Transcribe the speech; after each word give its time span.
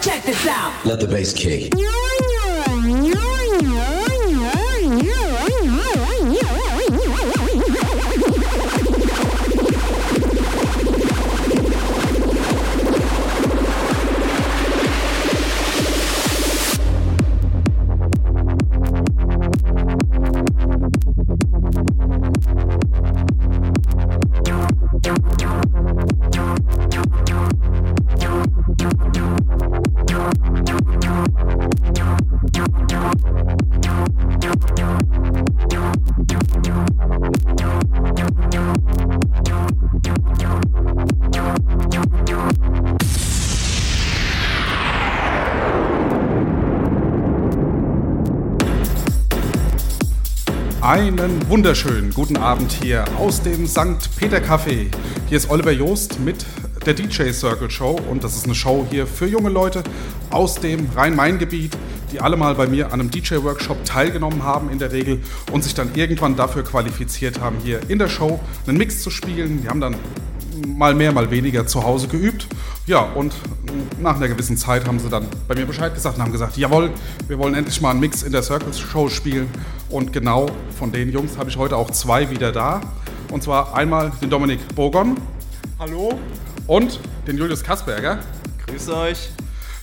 check 0.00 0.24
this 0.24 0.46
out. 0.46 0.72
Let 0.84 1.00
the 1.00 1.06
bass 1.06 1.32
kick. 1.32 1.74
Einen 50.90 51.48
wunderschönen 51.48 52.10
guten 52.12 52.36
Abend 52.36 52.72
hier 52.72 53.04
aus 53.16 53.40
dem 53.42 53.68
St. 53.68 54.10
Peter 54.16 54.38
Café. 54.38 54.88
Hier 55.28 55.36
ist 55.36 55.48
Oliver 55.48 55.70
Joost 55.70 56.18
mit 56.18 56.44
der 56.84 56.94
DJ 56.94 57.30
Circle 57.30 57.70
Show 57.70 57.96
und 58.10 58.24
das 58.24 58.34
ist 58.34 58.46
eine 58.46 58.56
Show 58.56 58.84
hier 58.90 59.06
für 59.06 59.28
junge 59.28 59.50
Leute 59.50 59.84
aus 60.30 60.56
dem 60.56 60.88
Rhein-Main-Gebiet, 60.96 61.78
die 62.10 62.18
alle 62.18 62.36
mal 62.36 62.56
bei 62.56 62.66
mir 62.66 62.86
an 62.86 62.94
einem 62.94 63.08
DJ-Workshop 63.08 63.84
teilgenommen 63.84 64.42
haben 64.42 64.68
in 64.68 64.80
der 64.80 64.90
Regel 64.90 65.20
und 65.52 65.62
sich 65.62 65.74
dann 65.74 65.94
irgendwann 65.94 66.34
dafür 66.34 66.64
qualifiziert 66.64 67.40
haben, 67.40 67.58
hier 67.62 67.88
in 67.88 68.00
der 68.00 68.08
Show 68.08 68.40
einen 68.66 68.76
Mix 68.76 69.00
zu 69.00 69.10
spielen. 69.10 69.62
Die 69.62 69.68
haben 69.68 69.80
dann 69.80 69.94
mal 70.66 70.96
mehr, 70.96 71.12
mal 71.12 71.30
weniger 71.30 71.68
zu 71.68 71.84
Hause 71.84 72.08
geübt. 72.08 72.48
Ja, 72.88 73.02
und 73.02 73.32
nach 74.00 74.16
einer 74.16 74.28
gewissen 74.28 74.56
Zeit 74.56 74.86
haben 74.86 74.98
sie 74.98 75.08
dann 75.08 75.26
bei 75.48 75.54
mir 75.54 75.66
Bescheid 75.66 75.94
gesagt 75.94 76.16
und 76.16 76.22
haben 76.22 76.32
gesagt, 76.32 76.56
jawohl, 76.56 76.90
wir 77.28 77.38
wollen 77.38 77.54
endlich 77.54 77.80
mal 77.80 77.90
einen 77.90 78.00
Mix 78.00 78.22
in 78.22 78.32
der 78.32 78.42
Circles 78.42 78.78
Show 78.78 79.08
spielen. 79.08 79.48
Und 79.88 80.12
genau 80.12 80.46
von 80.78 80.92
den 80.92 81.10
Jungs 81.10 81.38
habe 81.38 81.50
ich 81.50 81.56
heute 81.56 81.76
auch 81.76 81.90
zwei 81.90 82.30
wieder 82.30 82.52
da. 82.52 82.80
Und 83.30 83.42
zwar 83.42 83.74
einmal 83.74 84.12
den 84.20 84.30
Dominik 84.30 84.60
Bogon. 84.74 85.16
Hallo. 85.78 86.18
Und 86.66 87.00
den 87.26 87.38
Julius 87.38 87.62
Kasperger. 87.62 88.20
Grüße 88.66 88.96
euch. 88.96 89.30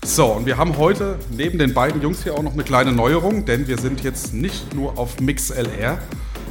So, 0.05 0.27
und 0.27 0.45
wir 0.45 0.57
haben 0.57 0.77
heute 0.77 1.19
neben 1.31 1.59
den 1.59 1.73
beiden 1.73 2.01
Jungs 2.01 2.23
hier 2.23 2.35
auch 2.35 2.43
noch 2.43 2.53
eine 2.53 2.63
kleine 2.63 2.93
Neuerung, 2.93 3.45
denn 3.45 3.67
wir 3.67 3.77
sind 3.77 4.03
jetzt 4.03 4.33
nicht 4.33 4.73
nur 4.73 4.97
auf 4.97 5.19
MixLR 5.19 5.97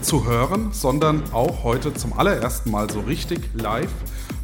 zu 0.02 0.26
hören, 0.26 0.70
sondern 0.72 1.22
auch 1.32 1.64
heute 1.64 1.94
zum 1.94 2.12
allerersten 2.12 2.70
Mal 2.70 2.90
so 2.90 3.00
richtig 3.00 3.40
live 3.54 3.90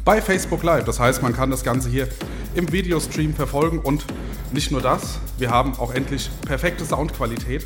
bei 0.05 0.21
Facebook 0.21 0.63
Live. 0.63 0.85
Das 0.85 0.99
heißt, 0.99 1.21
man 1.21 1.33
kann 1.33 1.49
das 1.49 1.63
Ganze 1.63 1.89
hier 1.89 2.07
im 2.55 2.71
Videostream 2.71 3.33
verfolgen 3.33 3.79
und 3.79 4.05
nicht 4.51 4.71
nur 4.71 4.81
das, 4.81 5.19
wir 5.37 5.49
haben 5.49 5.73
auch 5.79 5.93
endlich 5.93 6.29
perfekte 6.45 6.85
Soundqualität, 6.85 7.65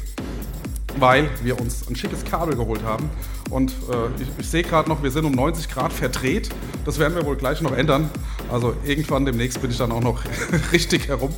weil 0.97 1.29
wir 1.43 1.59
uns 1.59 1.87
ein 1.87 1.95
schickes 1.95 2.23
Kabel 2.23 2.55
geholt 2.55 2.83
haben. 2.83 3.09
Und 3.49 3.71
äh, 3.71 4.21
ich, 4.21 4.29
ich 4.39 4.49
sehe 4.49 4.63
gerade 4.63 4.89
noch, 4.89 5.03
wir 5.03 5.11
sind 5.11 5.25
um 5.25 5.33
90 5.33 5.69
Grad 5.69 5.93
verdreht. 5.93 6.49
Das 6.85 6.99
werden 6.99 7.15
wir 7.15 7.25
wohl 7.25 7.35
gleich 7.35 7.61
noch 7.61 7.73
ändern. 7.73 8.09
Also 8.51 8.73
irgendwann 8.85 9.25
demnächst 9.25 9.61
bin 9.61 9.71
ich 9.71 9.77
dann 9.77 9.91
auch 9.91 10.01
noch 10.01 10.23
richtig 10.71 11.07
herum. 11.07 11.33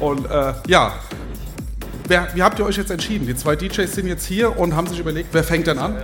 Und 0.00 0.26
äh, 0.26 0.54
ja, 0.66 0.94
wer, 2.06 2.28
wie 2.34 2.42
habt 2.42 2.58
ihr 2.58 2.66
euch 2.66 2.76
jetzt 2.76 2.90
entschieden? 2.90 3.26
Die 3.26 3.34
zwei 3.34 3.56
DJs 3.56 3.92
sind 3.92 4.06
jetzt 4.06 4.26
hier 4.26 4.58
und 4.58 4.76
haben 4.76 4.86
sich 4.86 4.98
überlegt, 4.98 5.30
wer 5.32 5.44
fängt 5.44 5.66
denn 5.66 5.78
an? 5.78 5.96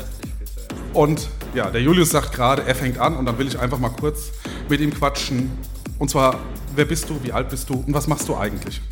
Und 0.93 1.29
ja, 1.55 1.71
der 1.71 1.81
Julius 1.81 2.11
sagt 2.11 2.33
gerade, 2.33 2.65
er 2.65 2.75
fängt 2.75 2.99
an 2.99 3.17
und 3.17 3.27
dann 3.27 3.39
will 3.39 3.47
ich 3.47 3.59
einfach 3.59 3.79
mal 3.79 3.91
kurz 3.91 4.33
mit 4.69 4.81
ihm 4.81 4.93
quatschen. 4.93 5.51
Und 5.99 6.11
zwar, 6.11 6.41
wer 6.75 6.85
bist 6.85 7.09
du, 7.09 7.23
wie 7.23 7.33
alt 7.33 7.49
bist 7.49 7.71
du 7.71 7.75
und 7.87 7.95
was 7.95 8.09
machst 8.09 8.29
du 8.29 8.37
eigentlich? 8.37 8.83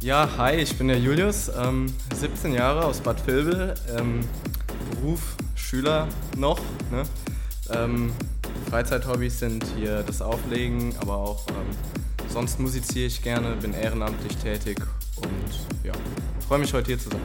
Ja, 0.00 0.28
hi, 0.36 0.56
ich 0.56 0.76
bin 0.76 0.88
der 0.88 0.98
Julius, 0.98 1.50
ähm, 1.56 1.92
17 2.14 2.54
Jahre 2.54 2.84
aus 2.84 3.00
Bad 3.00 3.24
Vilbel, 3.26 3.74
ähm, 3.96 4.20
Beruf, 4.90 5.36
Schüler 5.54 6.08
noch. 6.36 6.58
Ne? 6.90 7.04
Ähm, 7.70 8.12
Freizeithobbys 8.68 9.38
sind 9.38 9.64
hier 9.76 10.02
das 10.02 10.22
Auflegen, 10.22 10.94
aber 11.00 11.16
auch 11.16 11.46
ähm, 11.50 12.28
sonst 12.28 12.58
musiziere 12.58 13.06
ich 13.06 13.22
gerne, 13.22 13.54
bin 13.56 13.74
ehrenamtlich 13.74 14.36
tätig 14.36 14.78
und 15.16 15.84
ja, 15.86 15.92
freue 16.48 16.58
mich 16.58 16.72
heute 16.74 16.88
hier 16.88 16.98
zu 16.98 17.10
sein. 17.10 17.20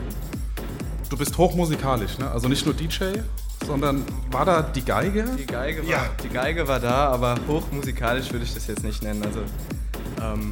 Du 1.09 1.17
bist 1.17 1.37
hochmusikalisch, 1.37 2.17
ne? 2.19 2.29
also 2.29 2.47
nicht 2.47 2.65
nur 2.65 2.75
DJ, 2.75 3.21
sondern 3.65 4.03
war 4.31 4.45
da 4.45 4.61
die 4.61 4.83
Geige? 4.83 5.25
Die 5.37 5.45
Geige 5.45 5.83
war, 5.83 5.89
Ja. 5.89 6.05
die 6.23 6.29
Geige 6.29 6.67
war 6.67 6.79
da, 6.79 7.07
aber 7.09 7.35
hochmusikalisch 7.47 8.31
würde 8.31 8.45
ich 8.45 8.53
das 8.53 8.67
jetzt 8.67 8.83
nicht 8.83 9.03
nennen. 9.03 9.23
Also 9.23 9.39
ähm, 10.21 10.51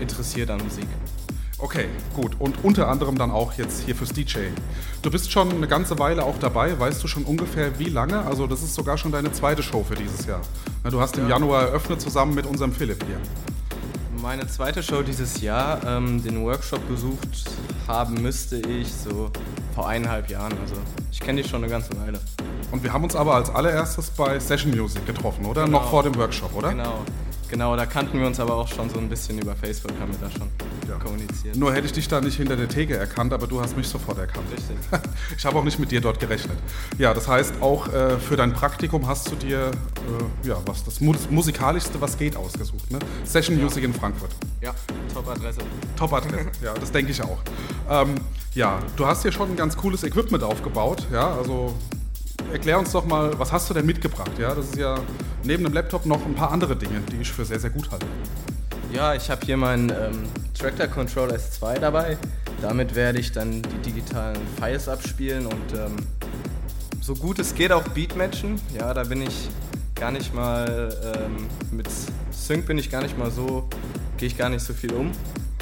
interessiert 0.00 0.50
an 0.50 0.62
Musik. 0.62 0.86
Okay, 1.58 1.86
gut. 2.16 2.34
Und 2.40 2.64
unter 2.64 2.88
anderem 2.88 3.16
dann 3.16 3.30
auch 3.30 3.52
jetzt 3.52 3.84
hier 3.84 3.94
fürs 3.94 4.10
DJ. 4.12 4.38
Du 5.02 5.10
bist 5.12 5.30
schon 5.30 5.48
eine 5.52 5.68
ganze 5.68 5.96
Weile 6.00 6.24
auch 6.24 6.36
dabei. 6.40 6.76
Weißt 6.78 7.02
du 7.04 7.06
schon 7.06 7.22
ungefähr 7.22 7.78
wie 7.78 7.88
lange? 7.88 8.20
Also 8.24 8.48
das 8.48 8.62
ist 8.64 8.74
sogar 8.74 8.98
schon 8.98 9.12
deine 9.12 9.30
zweite 9.30 9.62
Show 9.62 9.84
für 9.84 9.94
dieses 9.94 10.26
Jahr. 10.26 10.40
Du 10.90 11.00
hast 11.00 11.16
im 11.18 11.28
Januar 11.28 11.62
eröffnet 11.68 12.00
zusammen 12.00 12.34
mit 12.34 12.46
unserem 12.46 12.72
Philipp 12.72 13.04
hier. 13.06 13.18
Meine 14.22 14.46
zweite 14.46 14.84
Show 14.84 15.02
dieses 15.02 15.40
Jahr, 15.40 15.84
ähm, 15.84 16.22
den 16.22 16.44
Workshop 16.44 16.86
besucht 16.86 17.42
haben 17.88 18.22
müsste 18.22 18.56
ich 18.56 18.86
so 18.92 19.32
vor 19.74 19.88
eineinhalb 19.88 20.30
Jahren. 20.30 20.52
Also 20.62 20.76
ich 21.10 21.18
kenne 21.18 21.42
dich 21.42 21.50
schon 21.50 21.64
eine 21.64 21.72
ganze 21.72 21.90
Weile. 22.00 22.20
Und 22.70 22.84
wir 22.84 22.92
haben 22.92 23.02
uns 23.02 23.16
aber 23.16 23.34
als 23.34 23.50
allererstes 23.50 24.10
bei 24.10 24.38
Session 24.38 24.70
Music 24.70 25.04
getroffen, 25.06 25.44
oder? 25.44 25.64
Genau. 25.64 25.80
Noch 25.80 25.90
vor 25.90 26.04
dem 26.04 26.14
Workshop, 26.14 26.54
oder? 26.54 26.68
Genau, 26.68 27.00
genau. 27.52 27.76
Da 27.76 27.86
kannten 27.86 28.18
wir 28.18 28.26
uns 28.26 28.40
aber 28.40 28.56
auch 28.56 28.66
schon 28.66 28.88
so 28.90 28.98
ein 28.98 29.08
bisschen 29.08 29.38
über 29.38 29.54
Facebook, 29.54 29.92
haben 30.00 30.10
wir 30.10 30.26
da 30.26 30.30
schon 30.30 30.48
Ja. 30.88 30.96
kommuniziert. 30.98 31.54
Nur 31.54 31.72
hätte 31.72 31.86
ich 31.86 31.92
dich 31.92 32.08
da 32.08 32.20
nicht 32.20 32.36
hinter 32.36 32.56
der 32.56 32.68
Theke 32.68 32.96
erkannt, 32.96 33.32
aber 33.32 33.46
du 33.46 33.60
hast 33.60 33.76
mich 33.76 33.86
sofort 33.86 34.18
erkannt. 34.18 34.46
Richtig. 34.50 34.76
Ich 35.36 35.44
habe 35.44 35.58
auch 35.58 35.64
nicht 35.64 35.78
mit 35.78 35.90
dir 35.90 36.00
dort 36.00 36.18
gerechnet. 36.20 36.56
Ja, 36.98 37.12
das 37.14 37.28
heißt, 37.28 37.54
auch 37.60 37.88
äh, 37.92 38.18
für 38.18 38.36
dein 38.36 38.52
Praktikum 38.52 39.06
hast 39.06 39.30
du 39.30 39.36
dir 39.36 39.70
äh, 40.44 40.48
ja, 40.48 40.56
was, 40.66 40.84
das 40.84 41.00
Mus 41.00 41.28
musikalischste, 41.30 42.00
was 42.00 42.16
geht, 42.16 42.36
ausgesucht. 42.36 42.90
Ne? 42.90 42.98
Session 43.24 43.60
Music 43.60 43.84
in 43.84 43.92
Frankfurt. 43.92 44.30
Ja, 44.60 44.74
Top-Adresse. 45.12 45.60
Top-Adresse, 45.96 46.50
ja, 46.64 46.74
das 46.74 46.90
denke 46.90 47.12
ich 47.12 47.22
auch. 47.22 47.38
Ähm, 47.90 48.14
ja, 48.54 48.78
du 48.96 49.06
hast 49.06 49.22
hier 49.22 49.32
schon 49.32 49.50
ein 49.50 49.56
ganz 49.56 49.76
cooles 49.76 50.04
Equipment 50.04 50.42
aufgebaut. 50.42 51.06
Ja, 51.12 51.34
also 51.34 51.74
erklär 52.52 52.78
uns 52.78 52.92
doch 52.92 53.04
mal, 53.04 53.38
was 53.38 53.52
hast 53.52 53.68
du 53.70 53.74
denn 53.74 53.86
mitgebracht? 53.86 54.32
Ja, 54.38 54.54
das 54.54 54.66
ist 54.66 54.76
ja 54.76 54.98
neben 55.44 55.64
dem 55.64 55.72
Laptop 55.72 56.06
noch 56.06 56.24
ein 56.24 56.34
paar 56.34 56.50
andere 56.50 56.76
Dinge, 56.76 57.00
die 57.10 57.22
ich 57.22 57.30
für 57.32 57.44
sehr, 57.44 57.60
sehr 57.60 57.70
gut 57.70 57.90
halte. 57.90 58.06
Ja, 58.92 59.14
ich 59.14 59.30
habe 59.30 59.44
hier 59.44 59.56
meinen 59.56 59.90
ähm, 59.90 60.24
Tractor 60.58 60.86
Control 60.86 61.30
S2 61.30 61.78
dabei. 61.78 62.18
Damit 62.60 62.94
werde 62.94 63.18
ich 63.18 63.32
dann 63.32 63.62
die 63.62 63.90
digitalen 63.90 64.38
Files 64.58 64.88
abspielen 64.88 65.46
und 65.46 65.72
ähm, 65.74 65.96
so 67.00 67.14
gut 67.14 67.38
es 67.38 67.54
geht 67.54 67.72
auch 67.72 67.82
Beatmatchen. 67.88 68.60
Ja, 68.78 68.94
da 68.94 69.04
bin 69.04 69.22
ich 69.22 69.48
gar 69.94 70.10
nicht 70.10 70.34
mal 70.34 70.94
ähm, 71.16 71.46
mit 71.70 71.88
Sync 72.30 72.66
bin 72.66 72.78
ich 72.78 72.90
gar 72.90 73.02
nicht 73.02 73.16
mal 73.18 73.30
so, 73.30 73.68
gehe 74.18 74.28
ich 74.28 74.36
gar 74.36 74.48
nicht 74.48 74.64
so 74.64 74.72
viel 74.72 74.92
um. 74.92 75.10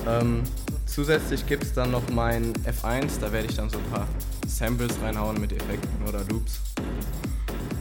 Ähm, 0.08 0.42
zusätzlich 0.86 1.46
gibt 1.46 1.64
es 1.64 1.72
dann 1.72 1.90
noch 1.90 2.08
mein 2.10 2.52
F1, 2.64 3.20
da 3.20 3.32
werde 3.32 3.48
ich 3.48 3.56
dann 3.56 3.70
so 3.70 3.78
ein 3.78 3.84
paar 3.84 4.06
Samples 4.46 5.00
reinhauen 5.02 5.40
mit 5.40 5.52
Effekten 5.52 6.08
oder 6.08 6.20
Loops. 6.30 6.60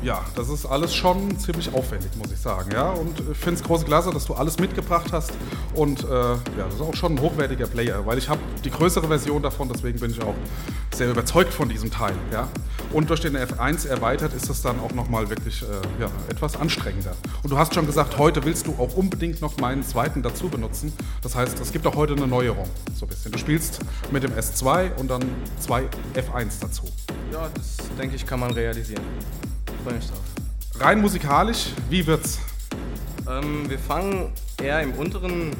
Ja, 0.01 0.23
das 0.35 0.47
ist 0.47 0.65
alles 0.65 0.95
schon 0.95 1.37
ziemlich 1.39 1.73
aufwendig, 1.73 2.11
muss 2.17 2.31
ich 2.31 2.39
sagen. 2.39 2.71
Ja, 2.71 2.91
und 2.91 3.19
ich 3.19 3.37
finde 3.37 3.59
es 3.59 3.63
große 3.63 3.83
Klasse, 3.83 4.11
dass 4.11 4.25
du 4.25 4.33
alles 4.33 4.57
mitgebracht 4.57 5.11
hast. 5.11 5.33
Und 5.75 6.05
äh, 6.05 6.07
ja, 6.07 6.37
das 6.65 6.75
ist 6.75 6.81
auch 6.81 6.95
schon 6.95 7.15
ein 7.15 7.21
hochwertiger 7.21 7.67
Player, 7.67 8.05
weil 8.05 8.17
ich 8.17 8.29
habe 8.29 8.39
die 8.63 8.71
größere 8.71 9.07
Version 9.07 9.43
davon, 9.43 9.67
deswegen 9.67 9.99
bin 9.99 10.11
ich 10.11 10.21
auch 10.21 10.35
sehr 10.95 11.09
überzeugt 11.09 11.53
von 11.53 11.67
diesem 11.67 11.91
Teil. 11.91 12.13
Ja. 12.31 12.47
Und 12.93 13.09
durch 13.09 13.19
den 13.19 13.35
F1 13.35 13.87
erweitert 13.87 14.33
ist 14.33 14.49
es 14.49 14.61
dann 14.61 14.79
auch 14.79 14.93
nochmal 14.93 15.29
wirklich 15.29 15.61
äh, 15.63 15.65
ja, 16.01 16.09
etwas 16.29 16.55
anstrengender. 16.55 17.15
Und 17.43 17.51
du 17.51 17.57
hast 17.57 17.75
schon 17.75 17.85
gesagt, 17.85 18.17
heute 18.17 18.45
willst 18.45 18.67
du 18.67 18.75
auch 18.79 18.95
unbedingt 18.95 19.41
noch 19.41 19.57
meinen 19.57 19.83
zweiten 19.83 20.23
dazu 20.23 20.47
benutzen. 20.47 20.93
Das 21.21 21.35
heißt, 21.35 21.59
es 21.59 21.73
gibt 21.73 21.85
auch 21.85 21.95
heute 21.95 22.13
eine 22.13 22.25
Neuerung, 22.27 22.69
so 22.95 23.05
ein 23.05 23.09
bisschen. 23.09 23.33
Du 23.33 23.37
spielst 23.37 23.79
mit 24.11 24.23
dem 24.23 24.31
S2 24.31 24.95
und 24.95 25.09
dann 25.09 25.23
zwei 25.59 25.89
F1 26.15 26.61
dazu. 26.61 26.83
Ja, 27.33 27.49
das 27.53 27.77
denke 27.97 28.15
ich 28.15 28.25
kann 28.25 28.39
man 28.39 28.51
realisieren. 28.51 29.03
Freue 29.83 29.93
mich 29.95 30.07
drauf. 30.07 30.19
Rein 30.79 31.01
musikalisch, 31.01 31.67
wie 31.89 32.05
wird's? 32.05 32.39
Ähm, 33.29 33.69
wir 33.69 33.79
fangen 33.79 34.31
eher 34.61 34.81
im 34.81 34.93
unteren, 34.93 35.51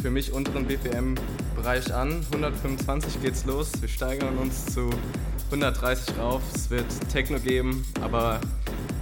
für 0.00 0.10
mich 0.10 0.32
unteren 0.32 0.66
BPM-Bereich 0.66 1.94
an. 1.94 2.24
125 2.32 3.20
geht's 3.22 3.44
los. 3.44 3.72
Wir 3.80 3.88
steigern 3.88 4.38
uns 4.38 4.66
zu 4.66 4.90
130 5.46 6.18
rauf. 6.18 6.42
Es 6.54 6.70
wird 6.70 6.86
Techno 7.12 7.38
geben, 7.38 7.84
aber 8.02 8.40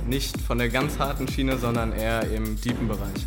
nicht 0.06 0.40
von 0.40 0.58
der 0.58 0.68
ganz 0.68 0.98
harten 0.98 1.28
Schiene, 1.28 1.58
sondern 1.58 1.92
eher 1.92 2.30
im 2.30 2.60
deepen 2.60 2.88
Bereich. 2.88 3.26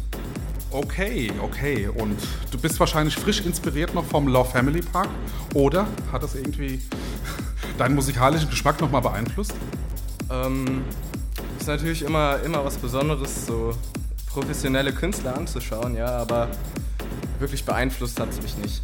Okay, 0.72 1.32
okay. 1.42 1.88
Und 1.88 2.20
du 2.52 2.60
bist 2.60 2.80
wahrscheinlich 2.80 3.16
frisch 3.16 3.42
inspiriert 3.42 3.94
noch 3.94 4.06
vom 4.06 4.28
Love 4.28 4.50
Family 4.50 4.82
Park. 4.82 5.10
Oder 5.56 5.88
hat 6.12 6.22
das 6.24 6.36
irgendwie 6.36 6.80
deinen 7.78 7.96
musikalischen 7.96 8.50
Geschmack 8.50 8.80
nochmal 8.80 9.02
beeinflusst? 9.02 9.56
Ähm, 10.32 10.84
natürlich 11.70 12.02
immer, 12.02 12.40
immer 12.44 12.66
was 12.66 12.78
Besonderes, 12.78 13.46
so 13.46 13.74
professionelle 14.28 14.92
Künstler 14.92 15.38
anzuschauen, 15.38 15.96
ja, 15.96 16.08
aber 16.08 16.50
wirklich 17.40 17.64
beeinflusst 17.64 18.20
hat 18.20 18.30
es 18.30 18.42
mich 18.42 18.58
nicht. 18.58 18.82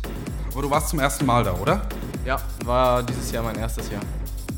Aber 0.54 0.62
du 0.62 0.70
warst 0.70 0.90
zum 0.90 1.00
ersten 1.00 1.26
Mal 1.26 1.44
da, 1.44 1.54
oder? 1.54 1.82
Ja, 2.26 2.40
war 2.64 3.04
dieses 3.04 3.32
Jahr 3.32 3.44
mein 3.44 3.58
erstes 3.58 3.90
Jahr. 3.90 4.02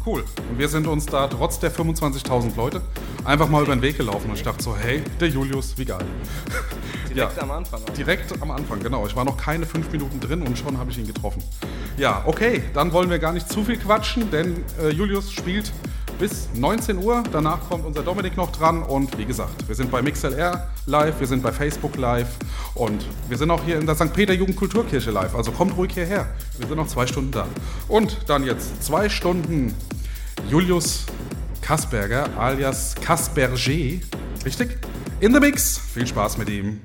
Cool. 0.06 0.24
Und 0.50 0.58
wir 0.58 0.70
sind 0.70 0.88
uns 0.88 1.06
da 1.06 1.28
trotz 1.28 1.60
der 1.60 1.72
25.000 1.72 2.56
Leute 2.56 2.82
einfach 3.26 3.50
mal 3.50 3.64
über 3.64 3.76
den 3.76 3.82
Weg 3.82 3.98
gelaufen 3.98 4.30
und 4.30 4.36
ich 4.36 4.44
dachte 4.44 4.64
so, 4.64 4.76
hey, 4.76 5.02
der 5.20 5.30
Julius, 5.30 5.78
wie 5.78 5.86
geil. 5.86 6.06
Direkt 7.14 7.38
ja, 7.38 7.44
am 7.44 7.52
Anfang. 7.52 7.82
Auch. 7.82 7.94
Direkt 7.94 8.42
am 8.42 8.52
Anfang, 8.52 8.80
genau. 8.80 9.08
Ich 9.08 9.16
war 9.16 9.26
noch 9.26 9.38
keine 9.38 9.66
fünf 9.66 9.92
Minuten 9.92 10.20
drin 10.20 10.42
und 10.44 10.58
schon 10.58 10.78
habe 10.78 10.92
ich 10.92 10.98
ihn 10.98 11.08
getroffen. 11.08 11.44
Ja, 11.98 12.24
okay, 12.26 12.64
dann 12.74 12.92
wollen 12.92 13.10
wir 13.10 13.20
gar 13.20 13.34
nicht 13.34 13.50
zu 13.50 13.64
viel 13.64 13.78
quatschen, 13.78 14.30
denn 14.32 14.64
äh, 14.82 14.90
Julius 14.90 15.32
spielt 15.32 15.72
bis 16.19 16.50
19 16.56 16.98
Uhr. 16.98 17.24
Danach 17.31 17.69
kommt 17.69 17.86
unser 17.86 18.04
Dominik 18.04 18.38
noch 18.38 18.52
dran 18.52 18.84
und 18.84 19.18
wie 19.18 19.25
gesagt, 19.25 19.68
wir 19.68 19.75
sind 19.75 19.92
bei 19.92 20.02
MixLR 20.02 20.69
live, 20.86 21.19
wir 21.19 21.28
sind 21.28 21.44
bei 21.44 21.52
Facebook 21.52 21.96
live 21.98 22.30
und 22.74 23.06
wir 23.28 23.38
sind 23.38 23.52
auch 23.52 23.64
hier 23.64 23.78
in 23.78 23.86
der 23.86 23.96
St. 23.96 24.14
Peter 24.14 24.34
Jugendkulturkirche 24.34 25.12
live. 25.12 25.36
Also 25.36 25.52
kommt 25.52 25.78
ruhig 25.78 25.94
hierher. 25.94 26.28
Wir 26.58 26.68
sind 26.68 26.78
noch 26.78 26.88
zwei 26.88 27.08
Stunden 27.08 27.31
da. 27.31 27.48
Und 27.88 28.18
dann 28.28 28.44
jetzt 28.44 28.84
zwei 28.84 29.10
Stunden 29.10 29.74
Julius 30.50 31.06
Kasperger 31.62 32.30
alias 32.38 32.96
Kasperger. 32.96 33.56
Richtig? 34.46 34.78
In 35.19 35.34
the 35.34 35.40
Mix. 35.40 35.78
Viel 35.78 36.08
Spaß 36.08 36.38
mit 36.38 36.50
ihm. 36.50 36.81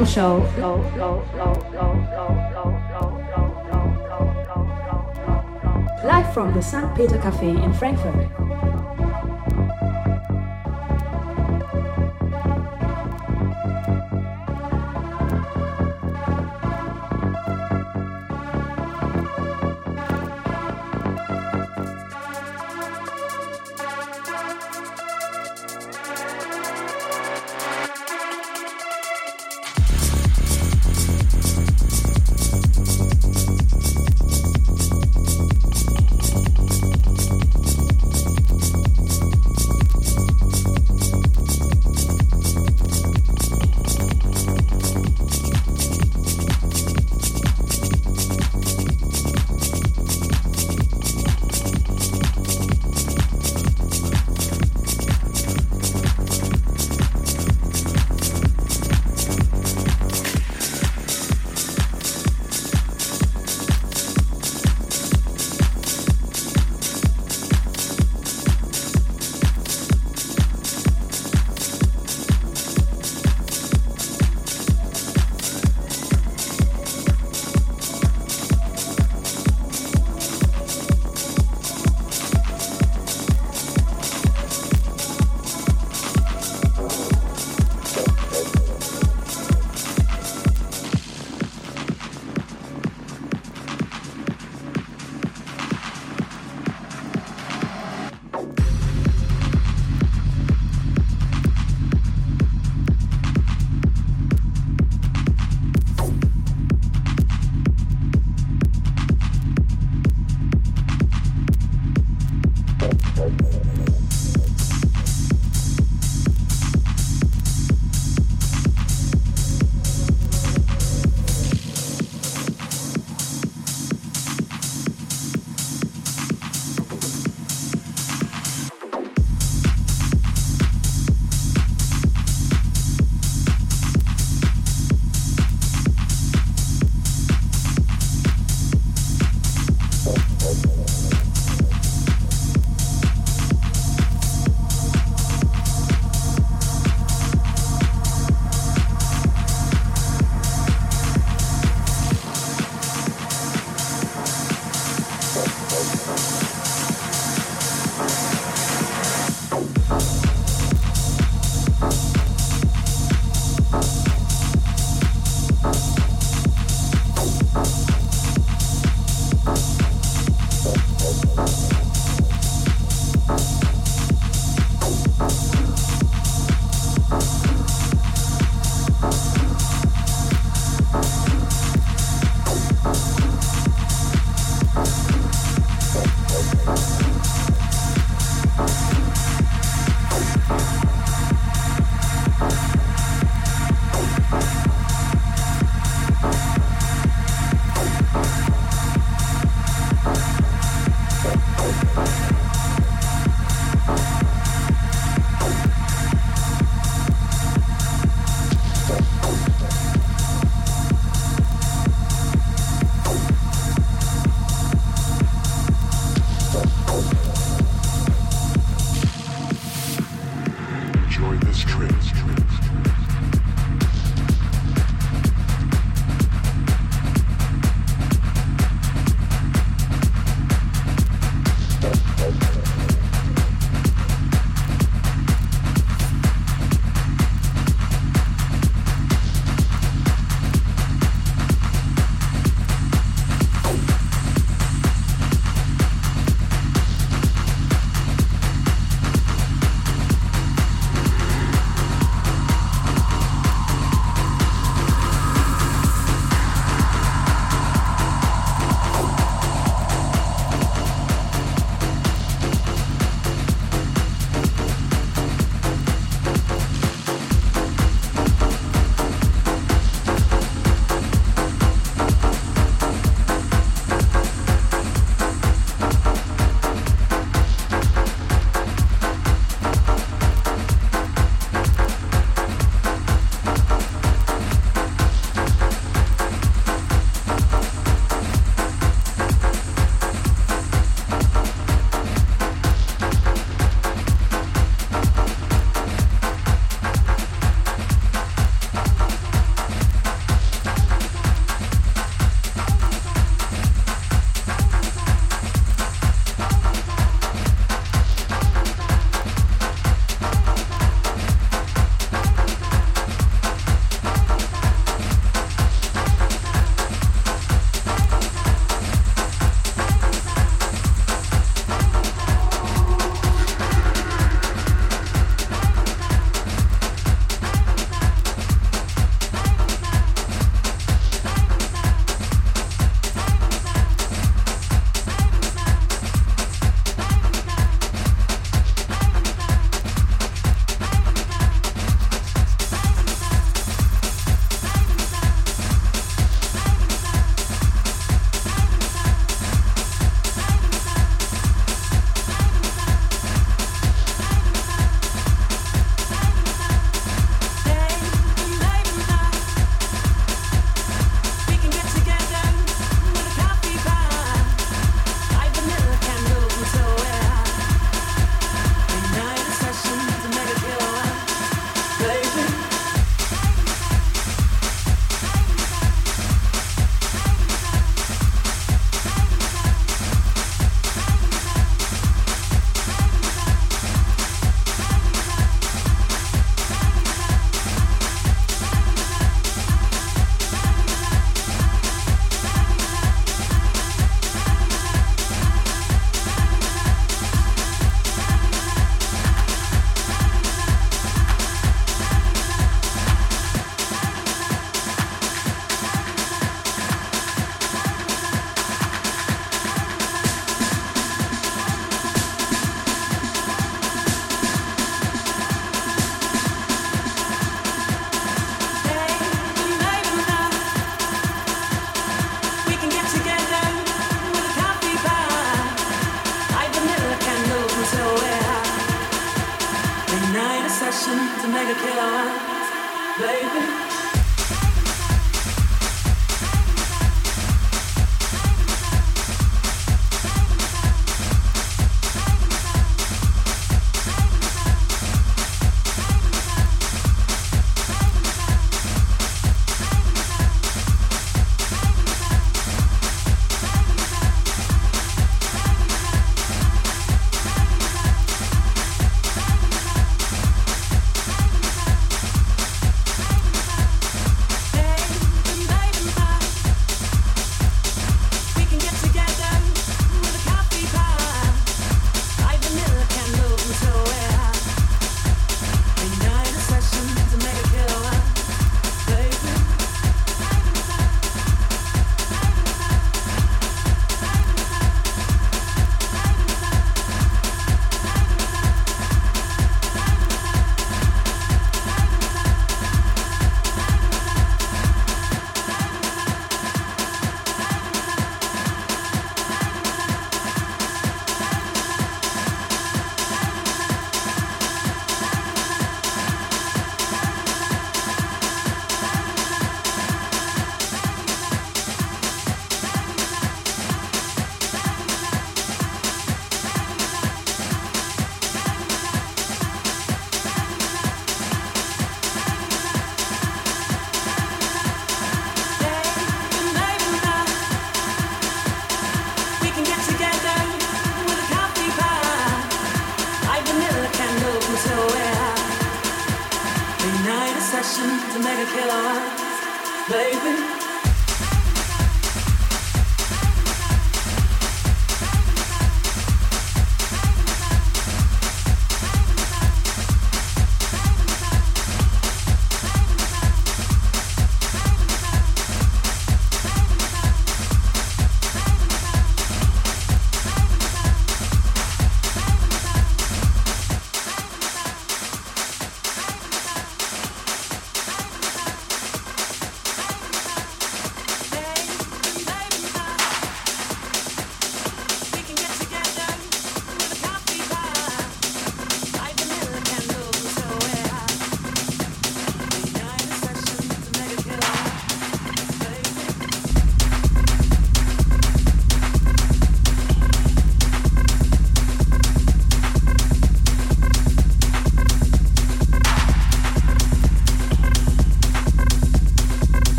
Michael 0.00 0.14
Show. 0.14 0.36
Live 6.04 6.32
from 6.32 6.54
the 6.54 6.62
St. 6.62 6.94
Peter 6.96 7.18
Cafe 7.18 7.50
in 7.50 7.74
Frankfurt. 7.74 8.29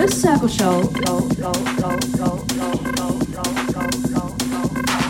This 0.00 0.22
circle 0.22 0.48
show, 0.48 0.78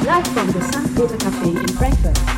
live 0.00 0.26
from 0.26 0.50
the 0.50 0.68
St. 0.72 0.96
Peter 0.96 1.16
Cafe 1.16 1.50
in 1.50 1.68
Frankfurt. 1.68 2.29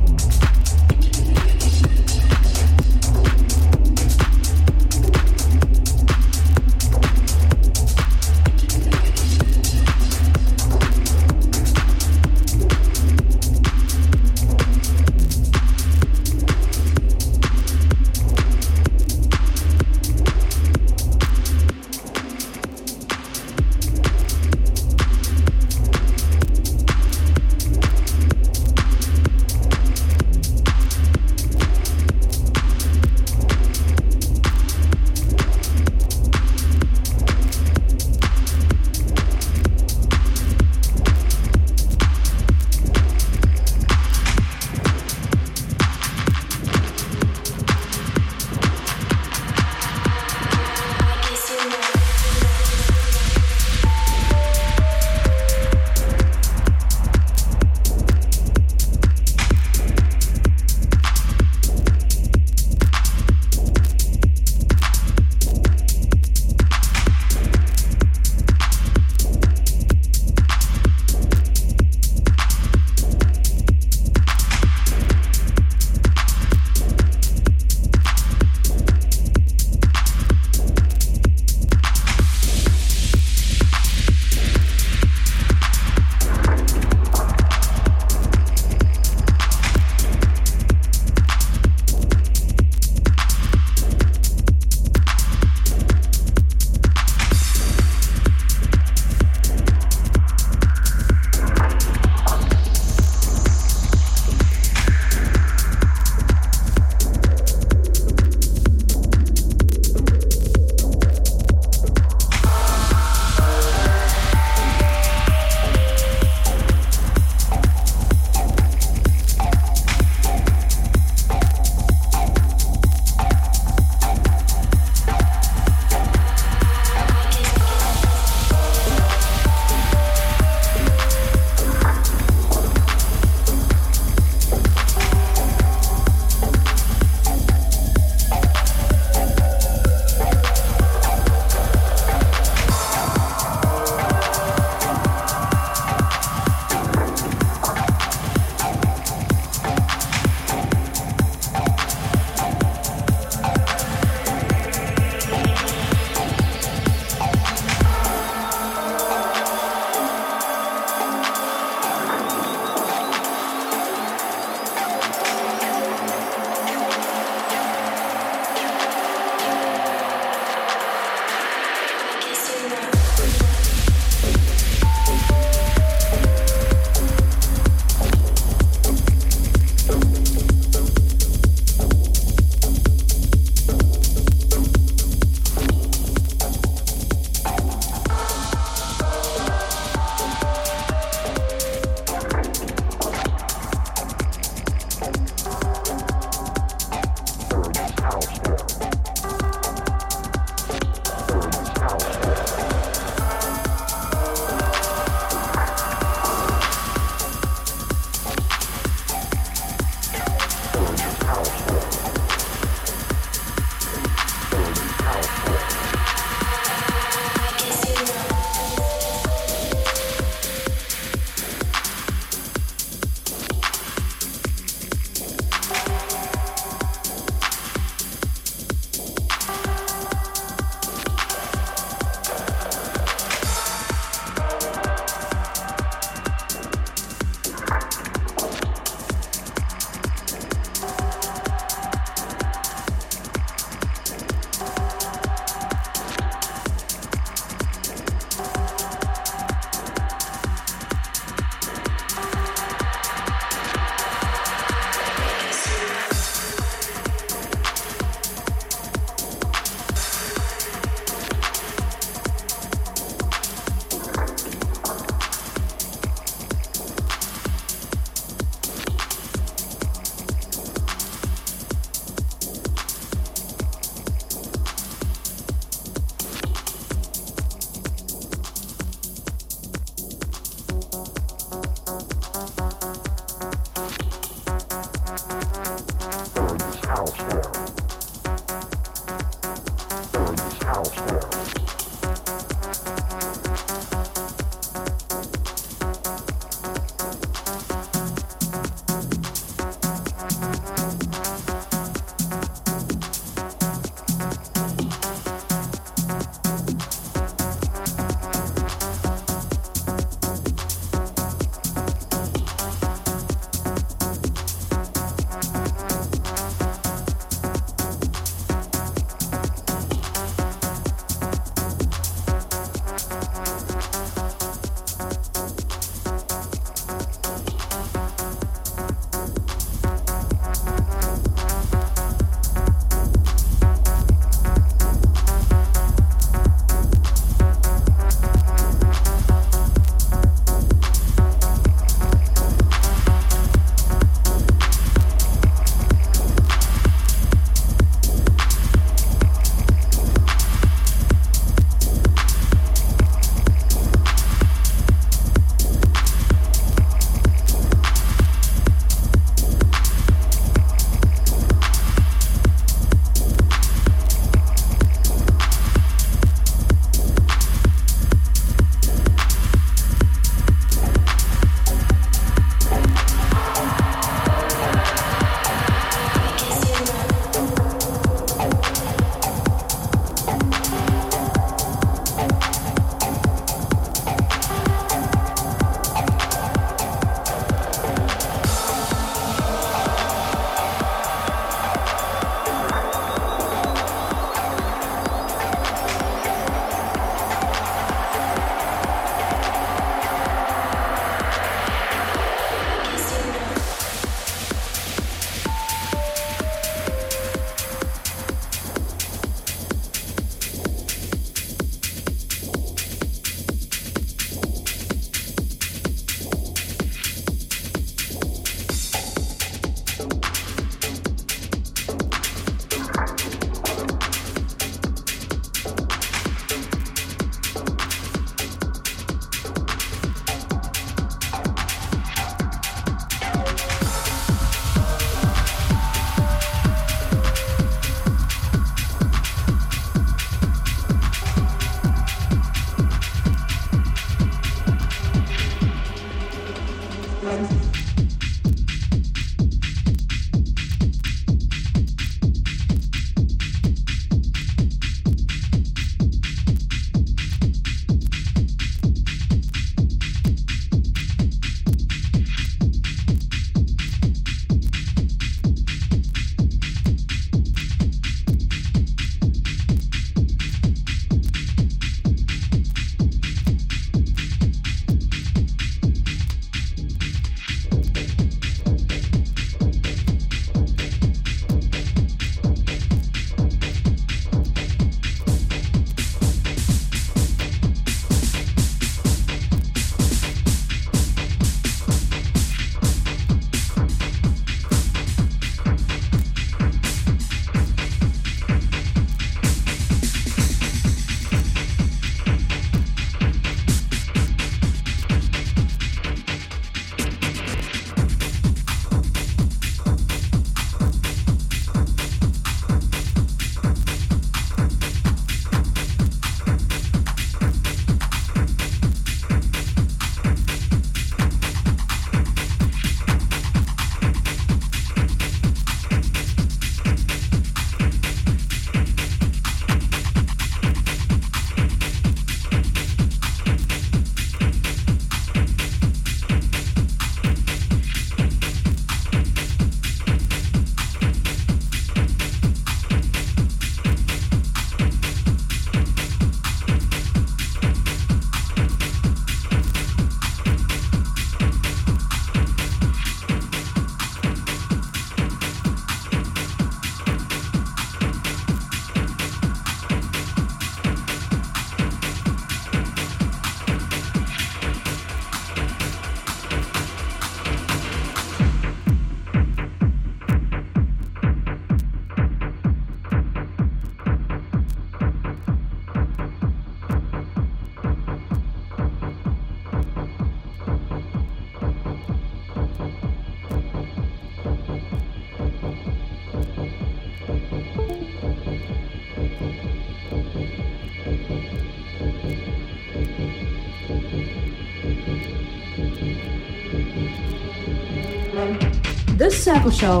Circle 599.48 599.70
Show. 599.70 600.00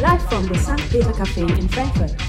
Live 0.00 0.28
from 0.28 0.48
the 0.48 0.58
St. 0.58 0.90
Peter 0.90 1.12
Cafe 1.12 1.42
in 1.42 1.68
Frankfurt. 1.68 2.21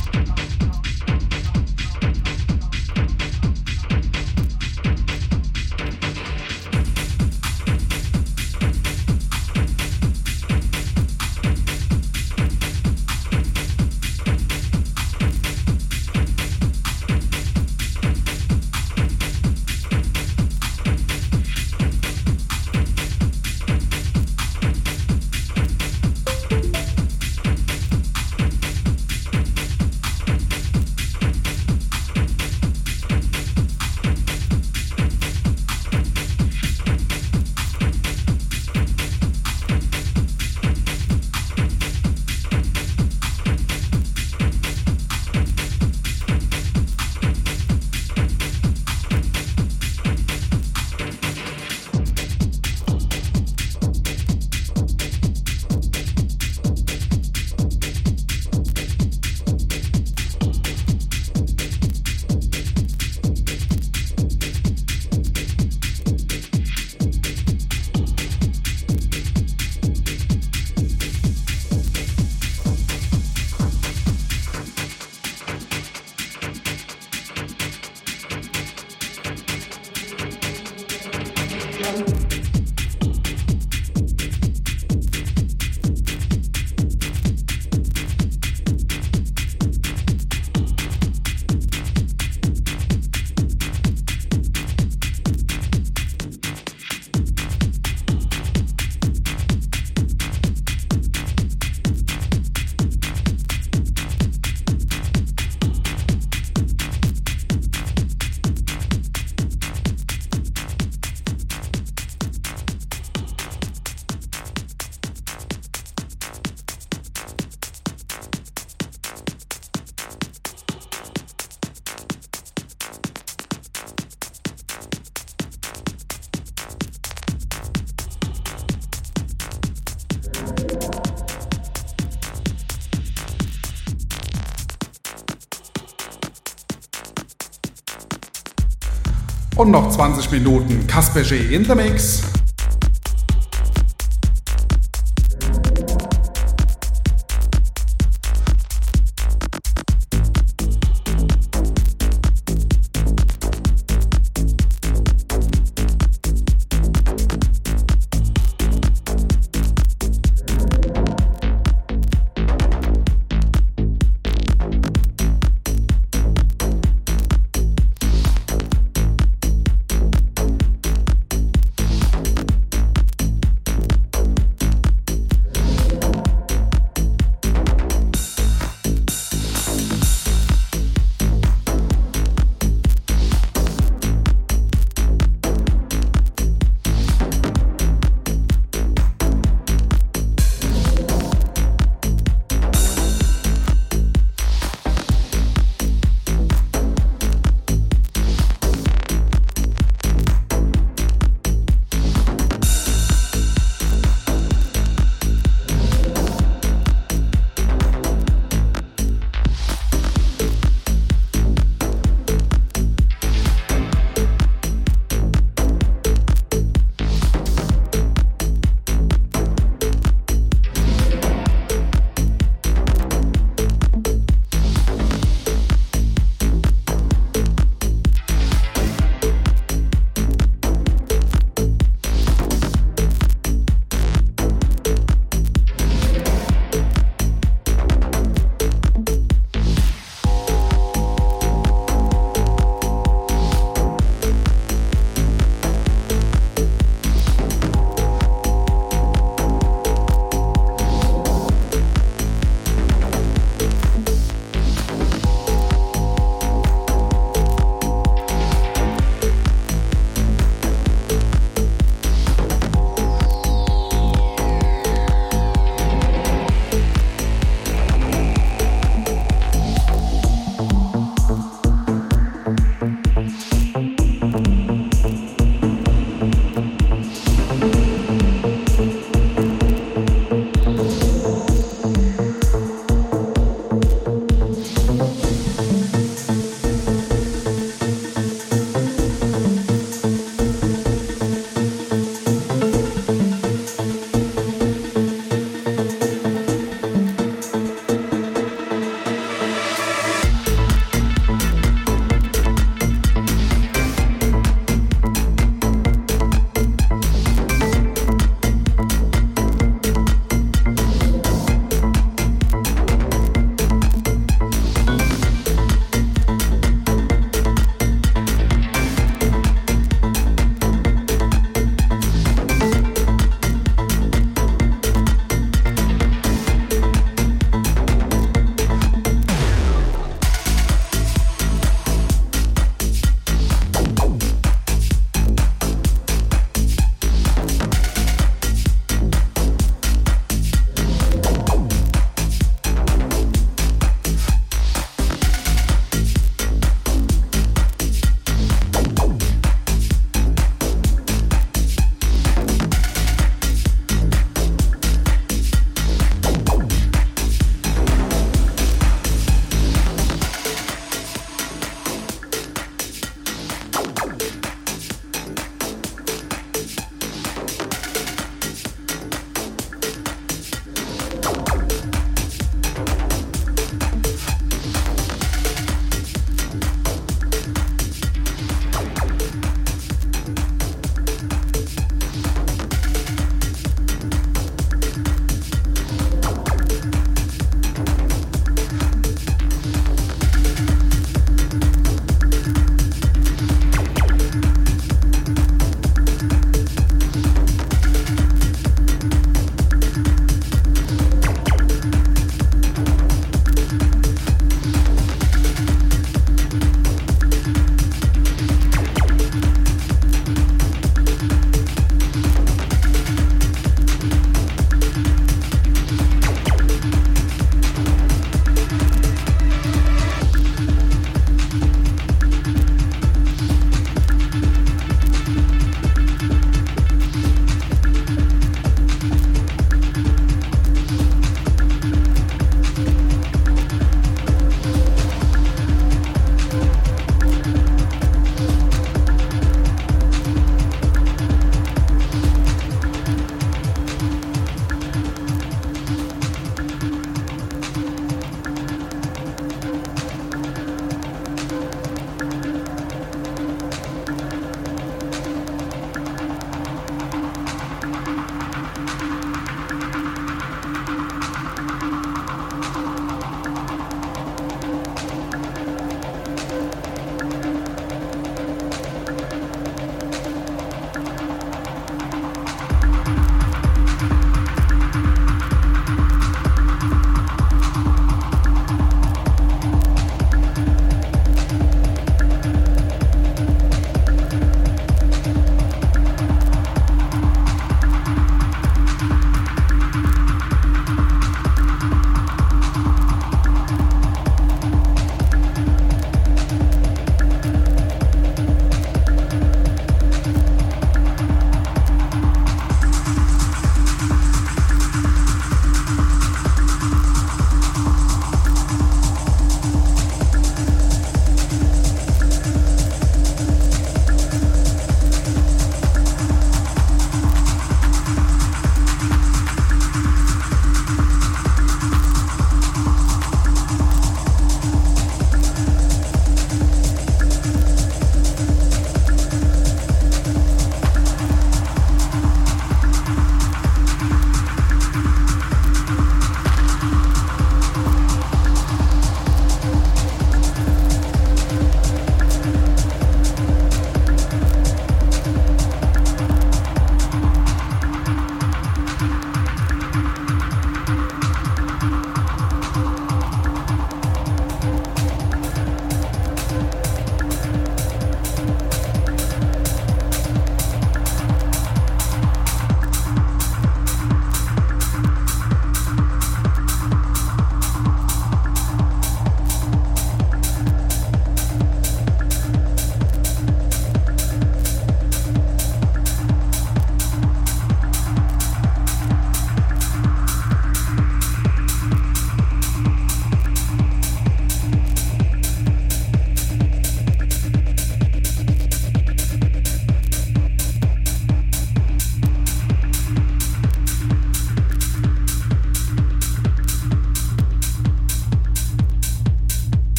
Und 139.63 139.71
noch 139.71 139.89
20 139.89 140.29
Minuten 140.29 140.87
Kasper 140.87 141.21
G 141.21 141.55
in 141.55 141.63
the 141.63 141.73
Mix. 141.73 142.21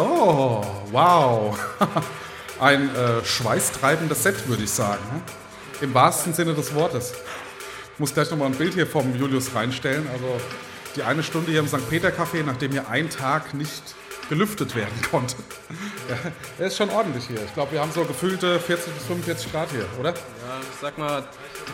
So, 0.00 0.62
wow. 0.92 1.58
Ein 2.58 2.88
äh, 2.96 3.22
schweißtreibendes 3.22 4.22
Set, 4.22 4.48
würde 4.48 4.62
ich 4.62 4.70
sagen. 4.70 5.02
ne? 5.12 5.20
Im 5.82 5.92
wahrsten 5.92 6.32
Sinne 6.32 6.54
des 6.54 6.74
Wortes. 6.74 7.12
Ich 7.92 7.98
muss 7.98 8.14
gleich 8.14 8.30
nochmal 8.30 8.46
ein 8.48 8.54
Bild 8.54 8.72
hier 8.72 8.86
vom 8.86 9.14
Julius 9.14 9.54
reinstellen. 9.54 10.08
Also 10.10 10.40
die 10.96 11.02
eine 11.02 11.22
Stunde 11.22 11.50
hier 11.50 11.60
im 11.60 11.68
St. 11.68 11.86
Peter 11.90 12.08
Café, 12.08 12.42
nachdem 12.42 12.72
hier 12.72 12.88
ein 12.88 13.10
Tag 13.10 13.52
nicht 13.52 13.94
gelüftet 14.30 14.74
werden 14.74 15.02
konnte. 15.10 15.36
Ja, 16.08 16.16
er 16.58 16.66
ist 16.66 16.76
schon 16.76 16.90
ordentlich 16.90 17.24
hier. 17.28 17.38
Ich 17.44 17.54
glaube, 17.54 17.70
wir 17.70 17.80
haben 17.80 17.92
so 17.92 18.04
gefühlte 18.04 18.58
40 18.58 18.94
bis 18.94 19.04
45 19.04 19.52
Grad 19.52 19.70
hier, 19.70 19.86
oder? 20.00 20.10
Ja, 20.10 20.16
ich 20.60 20.80
sag 20.80 20.98
mal, 20.98 21.22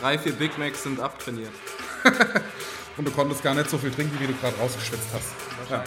drei, 0.02 0.18
vier 0.18 0.32
Big 0.32 0.58
Macs 0.58 0.82
sind 0.82 1.00
abtrainiert. 1.00 1.52
Und 2.98 3.06
du 3.06 3.12
konntest 3.12 3.42
gar 3.42 3.54
nicht 3.54 3.70
so 3.70 3.78
viel 3.78 3.90
trinken, 3.90 4.18
wie 4.20 4.26
du 4.26 4.34
gerade 4.34 4.54
rausgeschwitzt 4.58 5.08
hast. 5.14 5.70
Ja. 5.70 5.84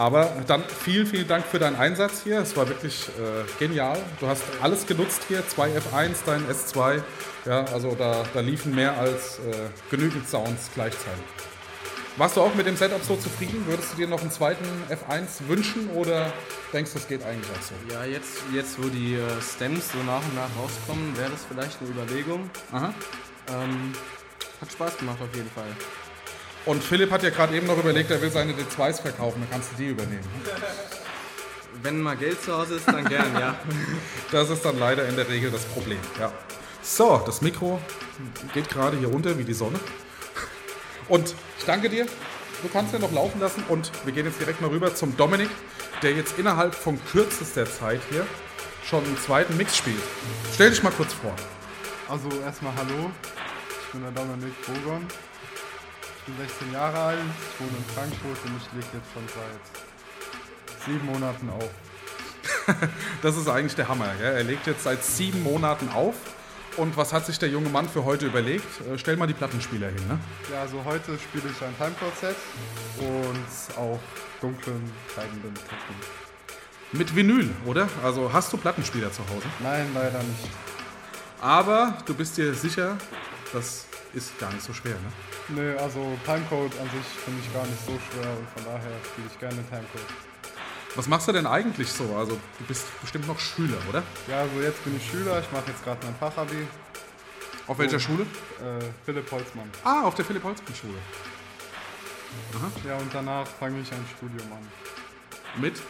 Aber 0.00 0.32
dann 0.46 0.64
vielen, 0.64 1.06
vielen 1.06 1.28
Dank 1.28 1.44
für 1.44 1.58
deinen 1.58 1.76
Einsatz 1.76 2.22
hier. 2.24 2.38
Es 2.38 2.56
war 2.56 2.66
wirklich 2.66 3.06
äh, 3.18 3.44
genial. 3.58 3.98
Du 4.18 4.28
hast 4.28 4.42
alles 4.62 4.86
genutzt 4.86 5.20
hier, 5.28 5.46
zwei 5.46 5.68
F1, 5.68 6.24
dein 6.24 6.42
S2. 6.46 7.02
Ja, 7.44 7.64
also 7.66 7.94
da, 7.94 8.24
da 8.32 8.40
liefen 8.40 8.74
mehr 8.74 8.96
als 8.96 9.40
äh, 9.40 9.52
genügend 9.90 10.26
Sounds 10.26 10.70
gleichzeitig. 10.72 11.22
Warst 12.16 12.38
du 12.38 12.40
auch 12.40 12.54
mit 12.54 12.66
dem 12.66 12.78
Setup 12.78 13.04
so 13.04 13.14
zufrieden? 13.14 13.66
Würdest 13.66 13.92
du 13.92 13.98
dir 13.98 14.08
noch 14.08 14.22
einen 14.22 14.30
zweiten 14.30 14.64
F1 14.88 15.46
wünschen 15.48 15.90
oder 15.90 16.32
denkst 16.72 16.92
du, 16.92 16.98
das 16.98 17.06
geht 17.06 17.22
eigentlich 17.22 17.50
auch 17.50 17.62
so? 17.62 17.74
Ja, 17.94 18.02
jetzt, 18.06 18.38
jetzt 18.54 18.82
wo 18.82 18.88
die 18.88 19.16
äh, 19.16 19.42
Stems 19.42 19.92
so 19.92 19.98
nach 20.04 20.24
und 20.24 20.34
nach 20.34 20.48
rauskommen, 20.58 21.14
wäre 21.18 21.28
das 21.28 21.44
vielleicht 21.44 21.78
eine 21.78 21.90
Überlegung. 21.90 22.48
Aha. 22.72 22.94
Ähm, 23.48 23.92
hat 24.62 24.72
Spaß 24.72 24.96
gemacht 24.96 25.18
auf 25.20 25.36
jeden 25.36 25.50
Fall. 25.50 25.68
Und 26.66 26.82
Philipp 26.82 27.10
hat 27.10 27.22
ja 27.22 27.30
gerade 27.30 27.56
eben 27.56 27.66
noch 27.66 27.78
überlegt, 27.78 28.10
er 28.10 28.20
will 28.20 28.30
seine 28.30 28.52
D2s 28.52 29.00
verkaufen. 29.00 29.40
Dann 29.40 29.50
kannst 29.50 29.72
du 29.72 29.76
die 29.76 29.88
übernehmen. 29.88 30.28
Wenn 31.82 32.02
mal 32.02 32.16
Geld 32.16 32.42
zu 32.42 32.56
Hause 32.56 32.74
ist, 32.76 32.86
dann 32.86 33.04
gern, 33.04 33.32
ja. 33.38 33.58
Das 34.30 34.50
ist 34.50 34.64
dann 34.64 34.78
leider 34.78 35.08
in 35.08 35.16
der 35.16 35.28
Regel 35.28 35.50
das 35.50 35.64
Problem. 35.64 35.98
Ja. 36.18 36.30
So, 36.82 37.22
das 37.24 37.40
Mikro 37.40 37.80
geht 38.52 38.68
gerade 38.68 38.98
hier 38.98 39.08
runter 39.08 39.38
wie 39.38 39.44
die 39.44 39.54
Sonne. 39.54 39.80
Und 41.08 41.34
ich 41.58 41.64
danke 41.64 41.88
dir. 41.88 42.06
Du 42.62 42.68
kannst 42.68 42.92
ja 42.92 42.98
noch 42.98 43.12
laufen 43.12 43.40
lassen 43.40 43.64
und 43.68 43.90
wir 44.04 44.12
gehen 44.12 44.26
jetzt 44.26 44.38
direkt 44.38 44.60
mal 44.60 44.68
rüber 44.68 44.94
zum 44.94 45.16
Dominik, 45.16 45.48
der 46.02 46.12
jetzt 46.12 46.38
innerhalb 46.38 46.74
von 46.74 47.02
kürzester 47.06 47.64
Zeit 47.64 48.00
hier 48.10 48.26
schon 48.84 49.02
einen 49.04 49.18
zweiten 49.18 49.56
Mix 49.56 49.76
spielt. 49.76 50.02
Stell 50.52 50.70
dich 50.70 50.82
mal 50.82 50.92
kurz 50.92 51.14
vor. 51.14 51.34
Also 52.08 52.28
erstmal 52.44 52.74
hallo, 52.76 53.10
ich 53.86 53.92
bin 53.92 54.02
der 54.02 54.12
Dominik 54.12 54.54
Bogon. 54.66 55.06
Bin 56.36 56.46
16 56.46 56.72
Jahre 56.72 56.98
alt, 56.98 57.18
ich 57.18 57.60
wohne 57.60 57.76
in 57.76 57.84
Frankfurt 57.94 58.38
und 58.44 58.56
ich 58.56 58.72
lege 58.72 58.98
jetzt 58.98 59.12
schon 59.12 59.26
seit 59.26 60.86
sieben 60.86 61.06
Monaten 61.06 61.50
auf. 61.50 61.70
Das 63.22 63.36
ist 63.36 63.48
eigentlich 63.48 63.74
der 63.74 63.88
Hammer. 63.88 64.08
Gell? 64.18 64.32
Er 64.36 64.44
legt 64.44 64.66
jetzt 64.66 64.84
seit 64.84 65.02
sieben 65.04 65.42
Monaten 65.42 65.88
auf. 65.88 66.14
Und 66.76 66.96
was 66.96 67.12
hat 67.12 67.26
sich 67.26 67.38
der 67.38 67.48
junge 67.48 67.68
Mann 67.68 67.88
für 67.88 68.04
heute 68.04 68.26
überlegt? 68.26 68.64
Äh, 68.82 68.96
Stell 68.96 69.16
mal 69.16 69.26
die 69.26 69.34
Plattenspieler 69.34 69.88
hin. 69.88 70.06
Ne? 70.08 70.18
Ja, 70.52 70.60
also 70.62 70.84
heute 70.84 71.18
spiele 71.18 71.50
ich 71.50 71.62
ein 71.64 71.76
Timecode-Set 71.76 72.36
und 73.00 73.76
auch 73.76 73.98
dunklen, 74.40 74.90
treibenden 75.12 75.54
Techno. 75.54 75.94
Mit 76.92 77.14
Vinyl, 77.16 77.50
oder? 77.66 77.88
Also 78.04 78.32
hast 78.32 78.52
du 78.52 78.56
Plattenspieler 78.56 79.10
zu 79.10 79.22
Hause? 79.22 79.46
Nein, 79.60 79.90
leider 79.94 80.22
nicht. 80.22 80.48
Aber 81.40 81.98
du 82.06 82.14
bist 82.14 82.36
dir 82.36 82.54
sicher, 82.54 82.96
das 83.52 83.86
ist 84.14 84.38
gar 84.38 84.52
nicht 84.52 84.62
so 84.62 84.72
schwer, 84.72 84.94
ne? 84.94 85.12
Nö, 85.54 85.76
also 85.78 86.16
Timecode 86.24 86.72
an 86.80 86.88
sich 86.90 87.06
finde 87.24 87.40
ich 87.44 87.52
gar 87.52 87.66
nicht 87.66 87.84
so 87.84 87.92
schwer 87.92 88.30
und 88.38 88.48
von 88.50 88.64
daher 88.64 88.92
spiele 89.04 89.26
ich 89.32 89.38
gerne 89.38 89.56
Timecode. 89.68 90.14
Was 90.96 91.06
machst 91.08 91.28
du 91.28 91.32
denn 91.32 91.46
eigentlich 91.46 91.90
so? 91.90 92.14
Also 92.16 92.32
du 92.58 92.64
bist 92.66 92.86
bestimmt 93.00 93.26
noch 93.26 93.38
Schüler, 93.38 93.78
oder? 93.88 94.02
Ja, 94.28 94.40
also 94.40 94.60
jetzt 94.60 94.82
bin 94.84 94.96
ich 94.96 95.08
Schüler, 95.10 95.40
ich 95.40 95.50
mache 95.52 95.70
jetzt 95.70 95.82
gerade 95.84 95.98
mein 96.04 96.14
Fachabi. 96.16 96.66
Auf 97.66 97.78
welcher 97.78 97.96
Oh. 97.96 98.00
Schule? 98.00 98.22
Äh, 98.22 98.84
Philipp 99.04 99.30
Holzmann. 99.30 99.70
Ah, 99.84 100.02
auf 100.02 100.14
der 100.16 100.24
Philipp-Holzmann-Schule. 100.24 100.98
Ja, 102.86 102.96
und 102.96 103.12
danach 103.14 103.46
fange 103.46 103.80
ich 103.80 103.92
ein 103.92 104.04
Studium 104.16 104.52
an. 104.52 104.66
Mit? 105.60 105.80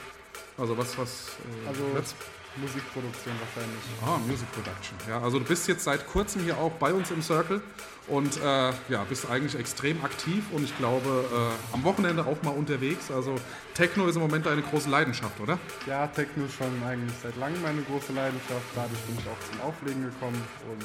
Also 0.58 0.76
was, 0.76 0.96
was 0.98 1.28
äh, 1.64 1.68
Also 1.68 1.94
wird's? 1.94 2.14
Musikproduktion 2.56 3.34
wahrscheinlich. 3.40 3.80
Ah, 4.04 4.18
Music 4.26 4.50
Production. 4.52 4.96
Ja, 5.08 5.22
also 5.22 5.38
du 5.38 5.44
bist 5.44 5.68
jetzt 5.68 5.84
seit 5.84 6.06
kurzem 6.06 6.42
hier 6.42 6.58
auch 6.58 6.72
bei 6.72 6.92
uns 6.92 7.10
im 7.10 7.22
Circle 7.22 7.62
und 8.10 8.36
äh, 8.42 8.72
ja, 8.88 9.04
bist 9.08 9.30
eigentlich 9.30 9.58
extrem 9.58 10.04
aktiv 10.04 10.44
und 10.52 10.64
ich 10.64 10.76
glaube 10.78 11.24
äh, 11.32 11.74
am 11.74 11.84
Wochenende 11.84 12.24
auch 12.26 12.42
mal 12.42 12.50
unterwegs. 12.50 13.10
Also 13.10 13.36
Techno 13.74 14.06
ist 14.06 14.16
im 14.16 14.22
Moment 14.22 14.46
eine 14.46 14.62
große 14.62 14.90
Leidenschaft, 14.90 15.38
oder? 15.40 15.58
Ja, 15.86 16.06
Techno 16.08 16.44
ist 16.44 16.54
schon 16.54 16.82
eigentlich 16.86 17.14
seit 17.22 17.36
langem 17.36 17.62
meine 17.62 17.82
große 17.82 18.12
Leidenschaft. 18.12 18.64
Dadurch 18.74 19.00
bin 19.02 19.16
ich 19.18 19.24
auch 19.26 19.50
zum 19.50 19.60
Auflegen 19.62 20.02
gekommen. 20.04 20.42
Und 20.70 20.84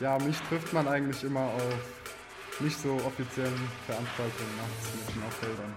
ja, 0.00 0.18
mich 0.18 0.36
trifft 0.48 0.72
man 0.72 0.88
eigentlich 0.88 1.22
immer 1.24 1.40
auf 1.42 2.60
nicht 2.60 2.80
so 2.80 2.94
offiziellen 3.04 3.54
Veranstaltungen 3.86 4.56
nachts 4.56 4.88
mit 4.94 5.14
den 5.14 5.30
Feldern. 5.40 5.72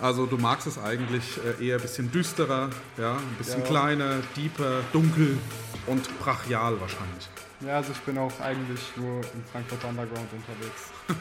Also 0.00 0.26
du 0.26 0.36
magst 0.38 0.66
es 0.66 0.78
eigentlich 0.78 1.38
äh, 1.60 1.64
eher 1.66 1.76
ein 1.76 1.82
bisschen 1.82 2.10
düsterer, 2.10 2.70
ja, 2.96 3.14
ein 3.16 3.34
bisschen 3.36 3.60
Ja. 3.62 3.66
kleiner, 3.66 4.16
deeper, 4.36 4.80
dunkel 4.92 5.38
und 5.86 6.18
brachial 6.20 6.80
wahrscheinlich. 6.80 7.28
Ja, 7.60 7.76
also 7.76 7.92
ich 7.92 8.00
bin 8.00 8.16
auch 8.18 8.40
eigentlich 8.40 8.80
nur 8.96 9.16
im 9.16 9.44
Frankfurt 9.50 9.84
Underground 9.84 10.28
unterwegs. 10.32 10.82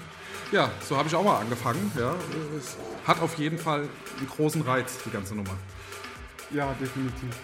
Ja, 0.50 0.72
so 0.88 0.96
habe 0.96 1.10
ich 1.10 1.16
auch 1.16 1.26
mal 1.26 1.40
angefangen. 1.42 1.92
Ja. 2.00 2.16
Es 2.58 2.78
hat 3.06 3.20
auf 3.20 3.38
jeden 3.38 3.58
Fall 3.58 3.82
einen 4.18 4.30
großen 4.30 4.62
Reiz, 4.62 4.98
die 5.06 5.10
ganze 5.10 5.36
Nummer. 5.36 5.58
Ja, 6.52 6.74
definitiv. 6.80 7.36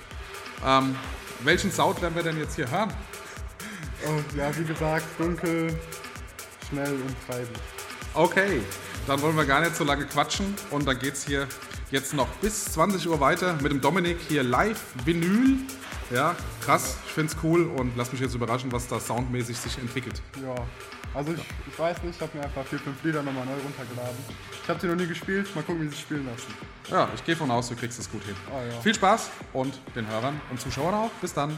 Ähm, 0.66 0.96
welchen 1.42 1.70
Sound 1.70 2.02
werden 2.02 2.16
wir 2.16 2.24
denn 2.24 2.38
jetzt 2.38 2.56
hier 2.56 2.72
hören? 2.72 2.94
Und 4.08 4.38
ja, 4.38 4.56
wie 4.58 4.64
gesagt, 4.64 5.06
dunkel, 5.18 5.78
schnell 6.70 6.94
und 6.94 7.16
treibend. 7.28 7.60
Okay, 8.14 8.62
dann 9.06 9.22
wollen 9.22 9.36
wir 9.36 9.46
gar 9.46 9.60
nicht 9.60 9.76
so 9.76 9.84
lange 9.84 10.06
quatschen 10.06 10.56
und 10.72 10.88
dann 10.88 11.00
geht's 11.00 11.26
hier 11.26 11.48
jetzt 11.94 12.16
noch 12.16 12.28
bis 12.42 12.66
20 12.74 13.08
Uhr 13.08 13.20
weiter 13.20 13.54
mit 13.62 13.72
dem 13.72 13.80
Dominik 13.80 14.18
hier 14.28 14.42
live 14.42 14.82
Vinyl. 15.06 15.60
Ja, 16.12 16.36
krass, 16.66 16.98
ich 17.06 17.14
find's 17.14 17.38
cool 17.44 17.68
und 17.68 17.96
lass 17.96 18.12
mich 18.12 18.20
jetzt 18.20 18.34
überraschen, 18.34 18.72
was 18.72 18.88
da 18.88 19.00
soundmäßig 19.00 19.56
sich 19.56 19.78
entwickelt. 19.78 20.20
Ja, 20.42 20.56
also 21.14 21.34
ich, 21.34 21.40
ich 21.68 21.78
weiß 21.78 22.02
nicht, 22.02 22.16
ich 22.16 22.22
habe 22.22 22.36
mir 22.36 22.44
einfach 22.44 22.66
vier, 22.66 22.80
fünf 22.80 23.02
Lieder 23.04 23.22
nochmal 23.22 23.46
neu 23.46 23.54
runtergeladen. 23.64 24.18
Ich 24.64 24.70
habe 24.70 24.80
sie 24.80 24.88
noch 24.88 24.96
nie 24.96 25.06
gespielt, 25.06 25.56
mal 25.56 25.64
gucken, 25.64 25.84
wie 25.84 25.88
sie 25.88 26.02
spielen 26.02 26.26
lassen. 26.26 26.54
Ja, 26.90 27.08
ich 27.14 27.24
gehe 27.24 27.36
von 27.36 27.50
aus, 27.52 27.70
du 27.70 27.76
kriegst 27.76 28.00
es 28.00 28.12
gut 28.12 28.24
hin. 28.24 28.36
Ah, 28.52 28.74
ja. 28.74 28.82
Viel 28.82 28.96
Spaß 28.96 29.30
und 29.54 29.80
den 29.96 30.08
Hörern 30.08 30.42
und 30.50 30.60
Zuschauern 30.60 30.96
auch. 30.96 31.12
Bis 31.22 31.34
dann. 31.34 31.58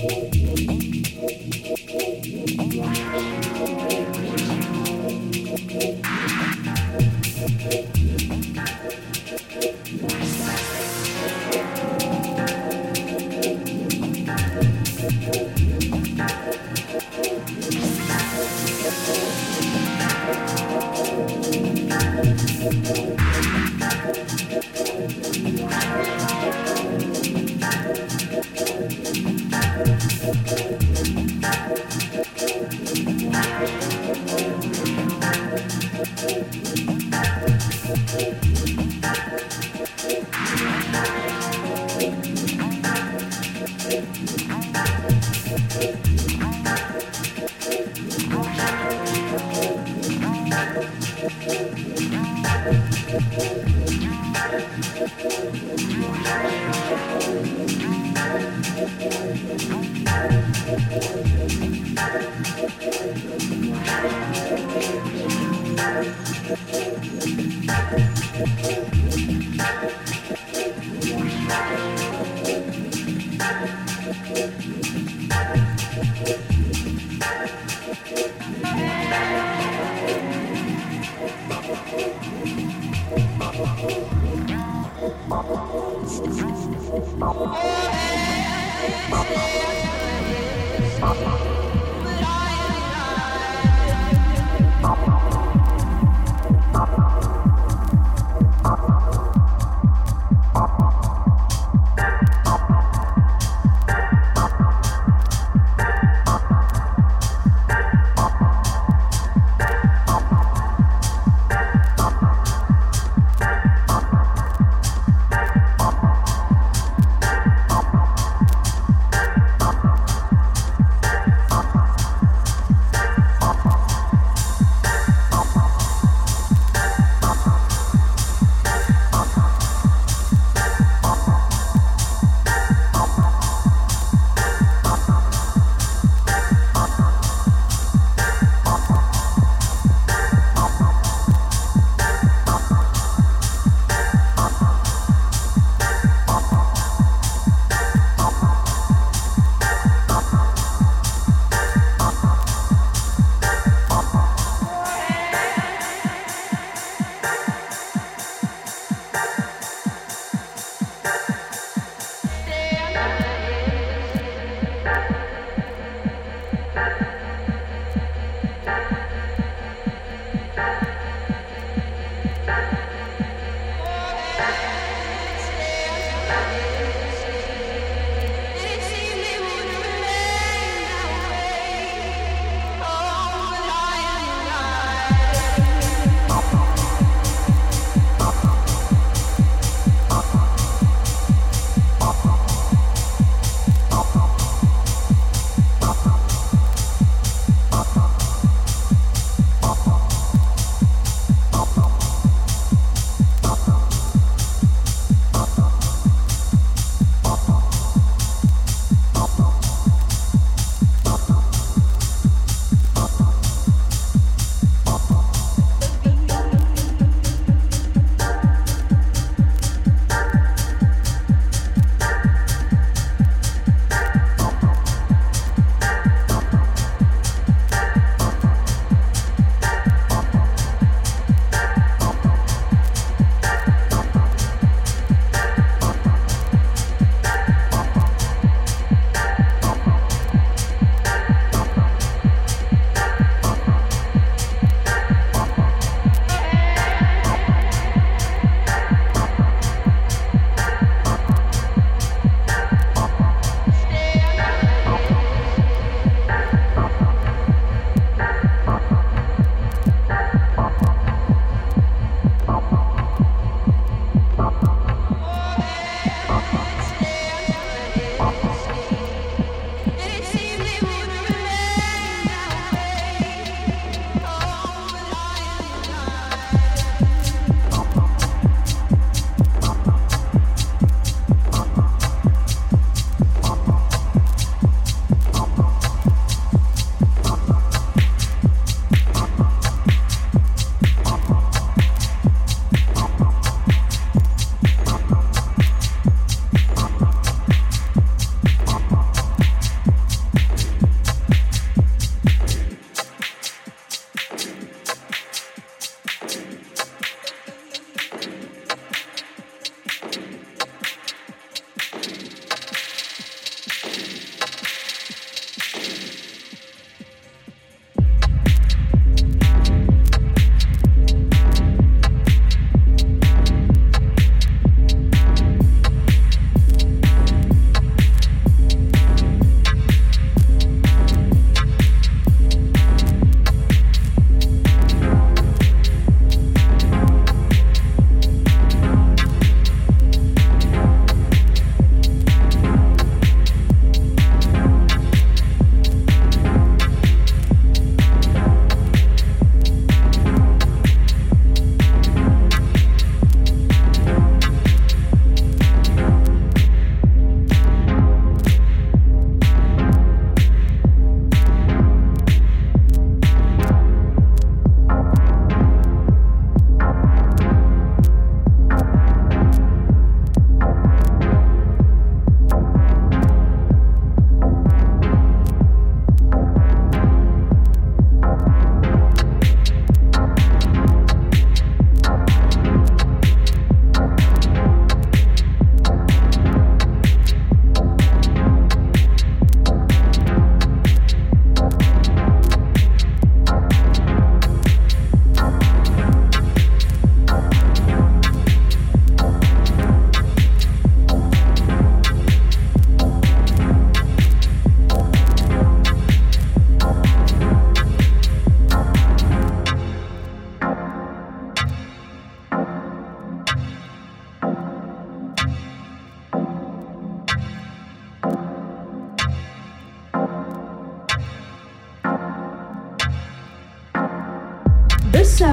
Whoa. 0.09 0.36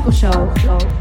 Swiss 0.05 0.21
Circle 0.21 0.55
Show. 0.57 0.94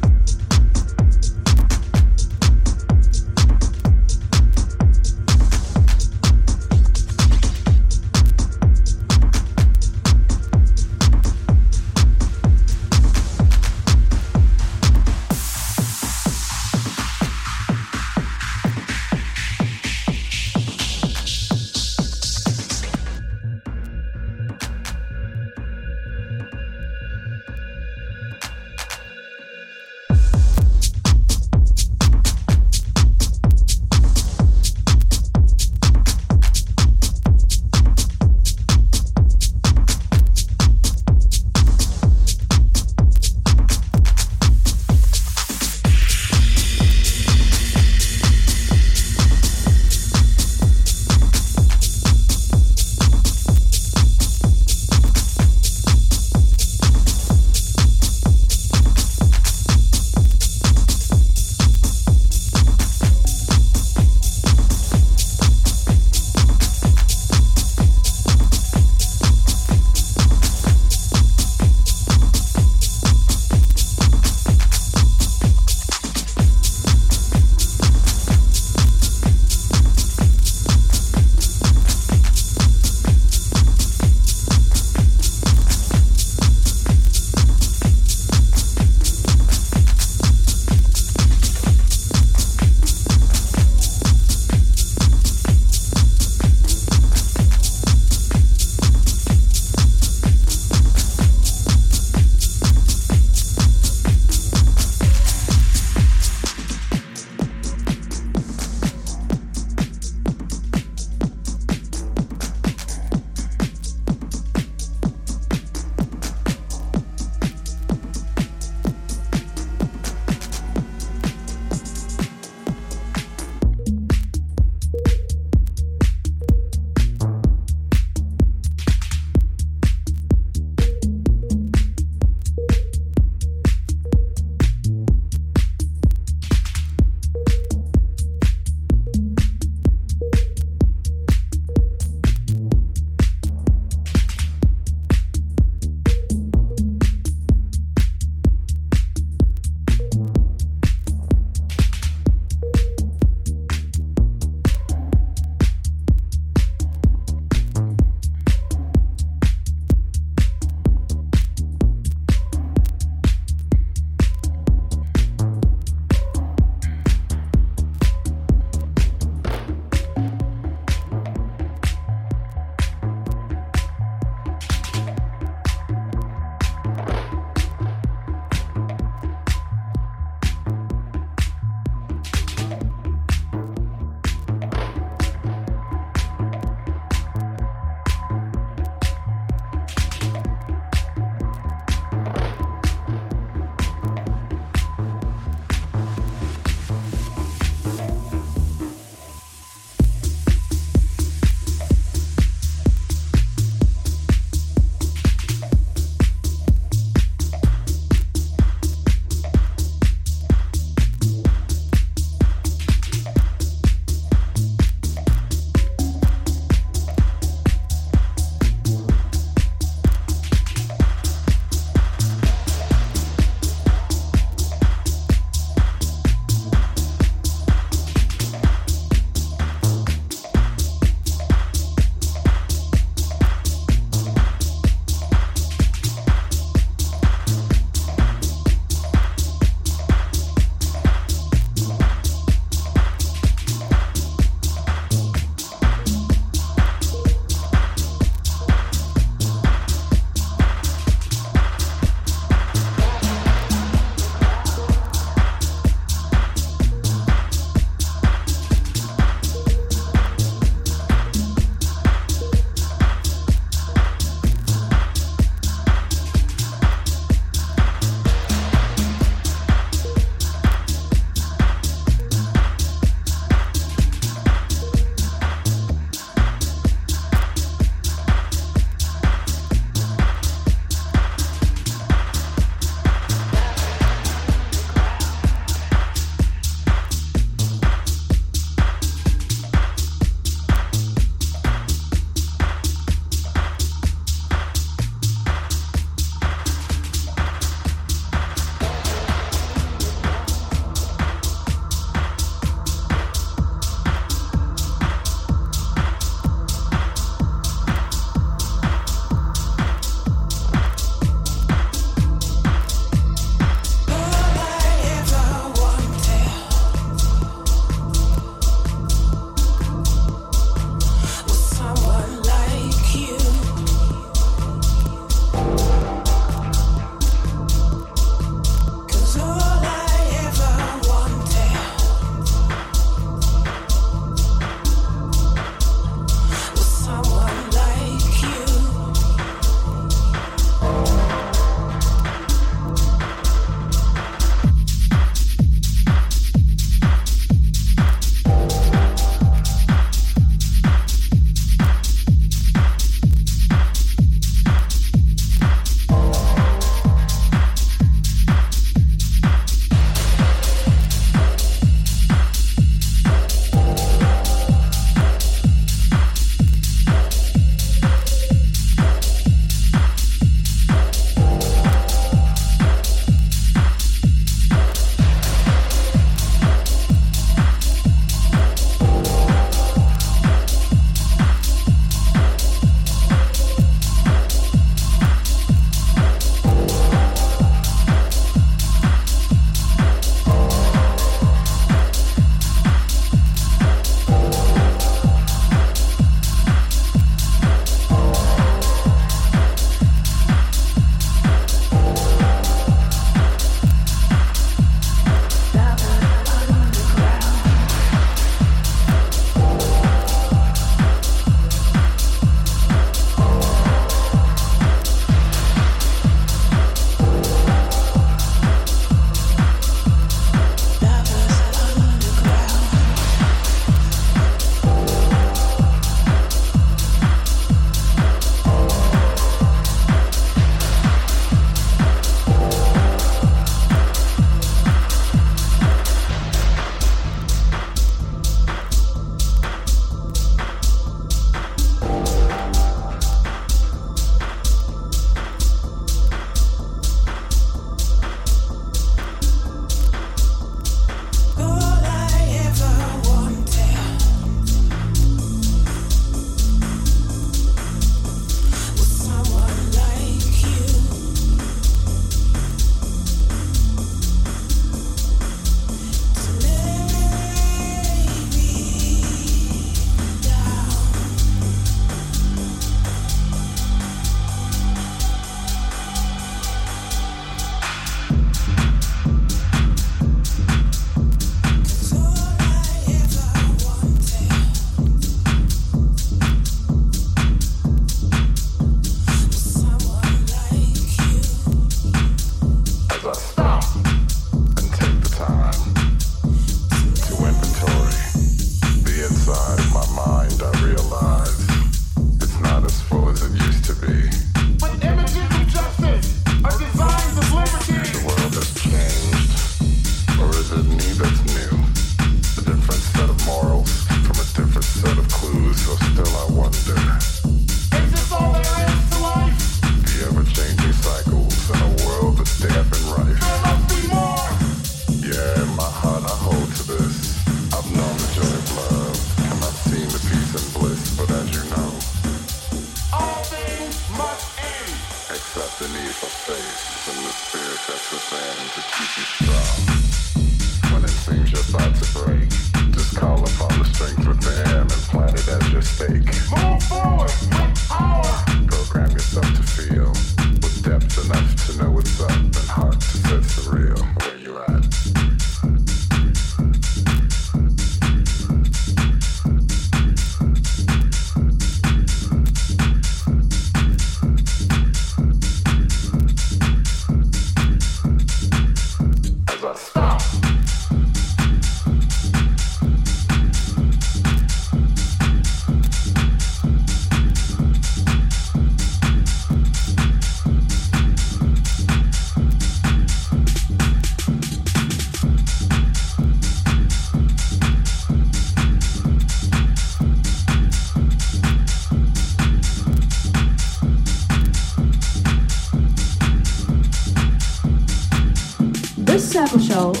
show. 599.71 600.00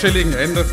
Chilligen 0.00 0.32
Ende. 0.34 0.64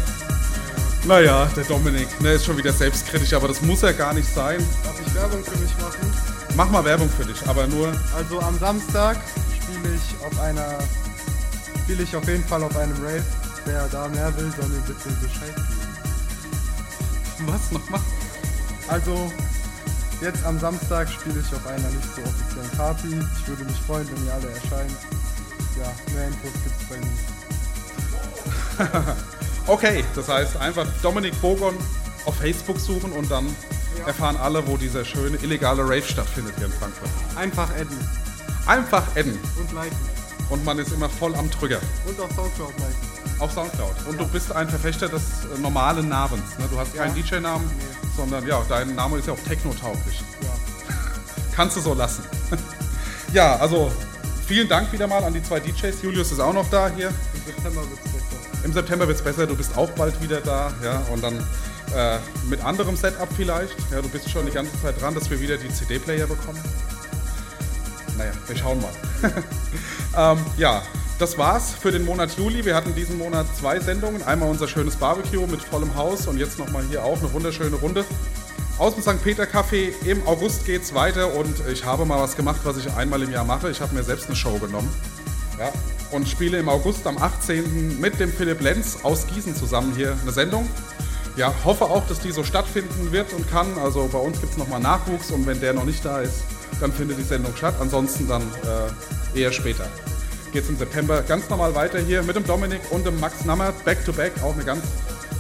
Naja, 1.06 1.48
der 1.56 1.64
Dominik, 1.64 2.08
ne, 2.22 2.34
ist 2.34 2.46
schon 2.46 2.58
wieder 2.58 2.74
selbstkritisch, 2.74 3.34
aber 3.34 3.48
das 3.48 3.62
muss 3.62 3.84
er 3.84 3.94
gar 3.94 4.14
nicht 4.14 4.32
sein. 4.32 4.64
Darf 4.84 5.00
ich 5.06 5.16
Werbung 5.16 5.44
für 5.44 5.58
mich 5.58 5.78
machen? 5.78 6.14
Mach 6.56 6.70
mal 6.70 6.86
Werbung 6.86 7.10
für 7.10 7.26
dich, 7.26 7.48
aber 7.48 7.68
nur. 7.68 7.92
Also 8.16 8.40
am 8.40 8.58
Samstag 8.60 9.18
spiele 9.56 9.96
ich 9.96 10.26
auf 10.26 10.40
einer, 10.40 10.78
spiele 11.84 12.04
ich 12.04 12.16
auf 12.16 12.28
jeden 12.28 12.44
Fall 12.46 12.64
auf 12.64 12.76
einem 12.78 12.96
Rave. 13.04 13.24
Wer 13.66 13.88
da 13.92 14.08
mehr 14.10 14.36
will, 14.38 14.52
soll 14.56 14.70
mir 14.70 14.82
bitte 14.82 15.10
Bescheid 15.22 15.56
geben. 15.56 15.86
Was 17.48 17.72
nochmal? 17.72 18.02
Also 18.88 19.32
jetzt 20.22 20.46
am 20.46 20.60
Samstag 20.60 21.10
spiele 21.10 21.40
ich 21.40 21.56
auf 21.56 21.66
einer 21.66 21.90
nicht 21.90 22.16
so 22.16 22.22
offiziellen 22.22 22.72
Party. 22.78 23.20
Ich 23.42 23.48
würde 23.48 23.64
mich 23.64 23.78
freuen, 23.88 24.08
wenn 24.08 24.26
ihr 24.26 24.34
alle 24.34 24.50
erscheint. 24.50 24.92
Ja, 25.78 25.92
mehr 26.14 26.28
Infos 26.28 26.52
mir. 26.64 26.75
Okay, 29.68 30.04
das 30.14 30.30
heißt 30.30 30.58
einfach 30.58 30.86
Dominik 31.02 31.40
Bogon 31.42 31.76
auf 32.26 32.36
Facebook 32.36 32.80
suchen 32.80 33.12
und 33.14 33.32
dann 33.32 33.48
erfahren 34.06 34.38
alle, 34.38 34.66
wo 34.68 34.78
dieser 34.78 35.04
schöne 35.04 35.38
illegale 35.38 35.82
Rave 35.82 36.04
stattfindet 36.04 36.54
hier 36.58 36.68
in 36.68 36.72
Frankfurt. 36.72 37.10
Einfach 37.36 37.70
adden 37.72 37.98
Einfach 38.68 39.04
adden 39.16 39.40
und 39.60 39.72
liken. 39.74 39.98
und 40.52 40.64
man 40.66 40.78
ist 40.78 40.92
immer 40.92 41.10
voll 41.10 41.36
am 41.36 41.50
Trigger. 41.50 41.80
Und 42.06 42.20
auf 42.20 42.32
Soundcloud 42.36 42.74
liken. 42.78 43.40
Auf 43.40 43.52
Soundcloud. 43.54 43.96
Und 44.08 44.20
du 44.20 44.28
bist 44.28 44.52
ein 44.52 44.70
Verfechter 44.70 45.10
des 45.10 45.24
äh, 45.46 45.60
normalen 45.60 46.10
Namens. 46.10 46.58
Ne? 46.60 46.66
Du 46.70 46.78
hast 46.78 46.94
keinen 46.96 47.16
DJ-Namen, 47.16 47.70
sondern 48.16 48.46
ja, 48.48 48.62
dein 48.70 48.94
Name 48.94 49.18
ist 49.18 49.28
ja 49.28 49.34
auch 49.34 49.48
technotauglich. 49.48 50.22
Ja. 50.42 50.50
Kannst 51.56 51.76
du 51.78 51.82
so 51.82 51.96
lassen. 51.96 52.24
ja, 53.34 53.56
also 53.56 53.92
vielen 54.48 54.68
Dank 54.70 54.92
wieder 54.92 55.08
mal 55.08 55.24
an 55.24 55.34
die 55.34 55.42
zwei 55.42 55.60
DJs. 55.60 56.04
Julius 56.04 56.32
ist 56.32 56.40
auch 56.40 56.54
noch 56.54 56.70
da 56.70 56.90
hier. 56.96 57.08
Im 57.10 57.46
September 57.46 57.82
besser. 57.82 58.15
Im 58.66 58.74
September 58.74 59.08
wird 59.08 59.18
es 59.18 59.24
besser, 59.24 59.46
du 59.46 59.56
bist 59.56 59.78
auch 59.78 59.92
bald 59.92 60.20
wieder 60.24 60.42
da. 60.42 60.74
Ja, 60.84 61.04
und 61.14 61.24
dann 61.24 61.38
äh, 61.96 62.18
mit 62.50 62.66
anderem 62.66 62.96
Setup 62.96 63.30
vielleicht. 63.36 63.76
Ja, 63.92 64.02
du 64.02 64.10
bist 64.10 64.28
schon 64.28 64.48
die 64.48 64.52
ganze 64.52 64.72
Zeit 64.82 65.00
dran, 65.00 65.14
dass 65.14 65.30
wir 65.30 65.40
wieder 65.40 65.56
die 65.56 65.70
CD-Player 65.70 66.26
bekommen. 66.26 66.60
Naja, 68.18 68.32
wir 68.48 68.58
schauen 68.58 68.82
mal. 68.82 68.92
ähm, 70.34 70.44
ja, 70.58 70.82
das 71.20 71.38
war's 71.38 71.74
für 71.74 71.92
den 71.92 72.06
Monat 72.06 72.36
Juli. 72.40 72.66
Wir 72.66 72.74
hatten 72.74 72.96
diesen 72.96 73.20
Monat 73.20 73.46
zwei 73.56 73.80
Sendungen. 73.80 74.24
Einmal 74.24 74.50
unser 74.50 74.68
schönes 74.68 74.96
Barbecue 74.96 75.46
mit 75.46 75.62
vollem 75.62 75.96
Haus 75.96 76.26
und 76.26 76.40
jetzt 76.40 76.58
nochmal 76.58 76.84
hier 76.90 77.04
auch 77.04 77.20
eine 77.20 77.32
wunderschöne 77.34 77.76
Runde. 77.76 78.04
Aus 78.80 78.96
dem 78.96 79.04
St. 79.04 79.24
Peter 79.24 79.44
Café 79.44 79.94
im 80.06 80.28
August 80.28 80.66
geht's 80.66 80.96
weiter 80.96 81.36
und 81.36 81.56
ich 81.72 81.86
habe 81.86 82.04
mal 82.06 82.20
was 82.20 82.36
gemacht, 82.36 82.62
was 82.64 82.78
ich 82.78 82.92
einmal 82.94 83.22
im 83.22 83.32
Jahr 83.32 83.46
mache. 83.46 83.70
Ich 83.70 83.80
habe 83.80 83.94
mir 83.94 84.04
selbst 84.04 84.26
eine 84.26 84.36
Show 84.36 84.58
genommen. 84.58 84.90
Ja, 85.60 85.72
und 86.12 86.28
spiele 86.28 86.60
im 86.60 86.70
August 86.70 87.08
am 87.08 87.18
18. 87.18 88.00
mit 88.00 88.20
dem 88.20 88.32
Philipp 88.32 88.62
Lenz 88.62 89.00
aus 89.04 89.26
Gießen 89.28 89.56
zusammen 89.56 89.94
hier 89.96 90.18
eine 90.22 90.32
Sendung. 90.32 90.68
Ja, 91.38 91.54
hoffe 91.64 91.86
auch, 91.86 92.06
dass 92.08 92.20
die 92.20 92.32
so 92.32 92.44
stattfinden 92.44 93.12
wird 93.12 93.34
und 93.34 93.50
kann. 93.50 93.68
Also 93.78 94.08
bei 94.12 94.20
uns 94.20 94.40
gibt 94.40 94.54
es 94.54 94.58
nochmal 94.58 94.80
Nachwuchs 94.80 95.32
und 95.32 95.46
wenn 95.46 95.60
der 95.60 95.74
noch 95.74 95.86
nicht 95.86 96.04
da 96.04 96.22
ist, 96.22 96.44
dann 96.80 96.92
findet 96.92 97.18
die 97.18 97.24
Sendung 97.24 97.56
statt. 97.56 97.76
Ansonsten 97.80 98.28
dann 98.28 98.42
äh, 99.34 99.40
eher 99.40 99.52
später. 99.52 99.88
Geht 100.54 100.64
es 100.64 100.70
im 100.70 100.78
September 100.78 101.22
ganz 101.24 101.50
normal 101.50 101.76
weiter 101.76 102.00
hier 102.00 102.24
mit 102.24 102.36
dem 102.36 102.46
Dominik 102.46 102.82
und 102.92 103.06
dem 103.06 103.20
Max 103.20 103.44
Nammert. 103.44 103.84
Back 103.84 104.06
to 104.06 104.14
back, 104.14 104.32
auch 104.44 104.54
eine 104.54 104.64
ganz 104.64 104.84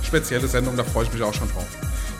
spezielle 0.03 0.47
Sendung, 0.47 0.75
da 0.77 0.83
freue 0.83 1.05
ich 1.05 1.13
mich 1.13 1.23
auch 1.23 1.33
schon 1.33 1.49
drauf. 1.49 1.67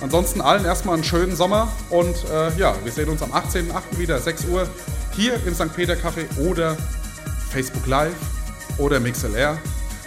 Ansonsten 0.02 0.42
allen 0.42 0.66
erstmal 0.66 0.96
einen 0.96 1.04
schönen 1.04 1.36
Sommer 1.36 1.72
und 1.90 2.16
äh, 2.32 2.58
ja, 2.58 2.76
wir 2.84 2.92
sehen 2.92 3.10
uns 3.10 3.22
am 3.22 3.32
18.08. 3.32 3.98
wieder, 3.98 4.20
6 4.20 4.46
Uhr, 4.46 4.68
hier 5.16 5.36
im 5.46 5.54
St. 5.54 5.74
Peter 5.74 5.94
Café 5.94 6.26
oder 6.38 6.76
Facebook 7.56 7.88
Live 7.88 8.16
oder 8.78 8.98
im 8.98 9.10
XLR. 9.10 9.58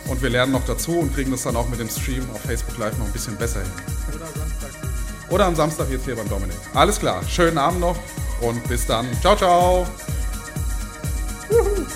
Und 0.07 0.21
wir 0.21 0.29
lernen 0.29 0.53
noch 0.53 0.65
dazu 0.67 0.99
und 0.99 1.15
kriegen 1.15 1.31
das 1.31 1.45
dann 1.45 1.57
auch 1.57 1.67
mit 1.71 1.81
dem 1.81 1.89
Stream 1.89 2.23
auf 2.35 2.43
Facebook 2.43 2.77
Live 2.77 2.99
noch 2.99 3.07
ein 3.07 3.13
bisschen 3.13 3.37
besser 3.37 3.61
hin. 3.61 3.71
Oder 4.15 4.27
am 4.27 4.35
Samstag. 4.35 4.71
Oder 5.31 5.47
am 5.47 5.57
Samstag 5.57 5.91
jetzt 5.91 6.05
hier 6.05 6.17
beim 6.17 6.29
Dominik. 6.29 6.57
Alles 6.75 6.99
klar, 6.99 7.23
schönen 7.27 7.57
Abend 7.57 7.81
noch 7.81 7.97
und 8.43 8.67
bis 8.69 8.85
dann. 8.87 9.07
Ciao, 9.23 9.35
ciao. 9.35 9.87
Juhu. 11.51 11.87